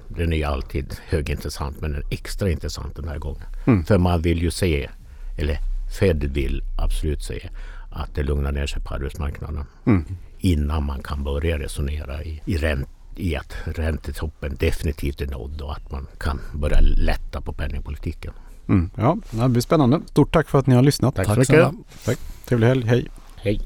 den 0.08 0.32
är 0.32 0.46
alltid 0.46 0.94
högintressant 1.08 1.80
men 1.80 1.92
den 1.92 2.02
är 2.02 2.06
extra 2.10 2.50
intressant 2.50 2.96
den 2.96 3.08
här 3.08 3.18
gången. 3.18 3.46
Mm. 3.66 3.84
För 3.84 3.98
man 3.98 4.22
vill 4.22 4.42
ju 4.42 4.50
se, 4.50 4.90
eller 5.38 5.58
Fed 5.98 6.24
vill 6.24 6.62
absolut 6.76 7.22
se 7.22 7.48
att 7.96 8.14
det 8.14 8.22
lugnar 8.22 8.52
ner 8.52 8.66
sig 8.66 8.82
på 8.82 8.94
arbetsmarknaden 8.94 9.64
mm. 9.86 10.04
innan 10.38 10.84
man 10.84 11.02
kan 11.02 11.24
börja 11.24 11.58
resonera 11.58 12.22
i, 12.24 12.42
i, 12.44 12.56
ränt, 12.56 12.88
i 13.16 13.36
att 13.36 13.56
räntetoppen 13.64 14.56
definitivt 14.58 15.20
är 15.20 15.26
nådd 15.26 15.60
och 15.60 15.72
att 15.72 15.90
man 15.90 16.06
kan 16.18 16.40
börja 16.54 16.80
lätta 16.80 17.40
på 17.40 17.52
penningpolitiken. 17.52 18.32
Mm. 18.68 18.90
Ja, 18.96 19.16
det 19.30 19.48
blir 19.48 19.62
spännande. 19.62 20.00
Stort 20.06 20.32
tack 20.32 20.48
för 20.48 20.58
att 20.58 20.66
ni 20.66 20.74
har 20.74 20.82
lyssnat. 20.82 21.14
Tack, 21.14 21.26
tack 21.26 21.46
så 21.46 21.52
mycket. 21.52 21.72
Tack. 22.04 22.18
Trevlig 22.44 22.66
helg. 22.66 22.86
Hej. 22.86 23.08
Hej. 23.36 23.60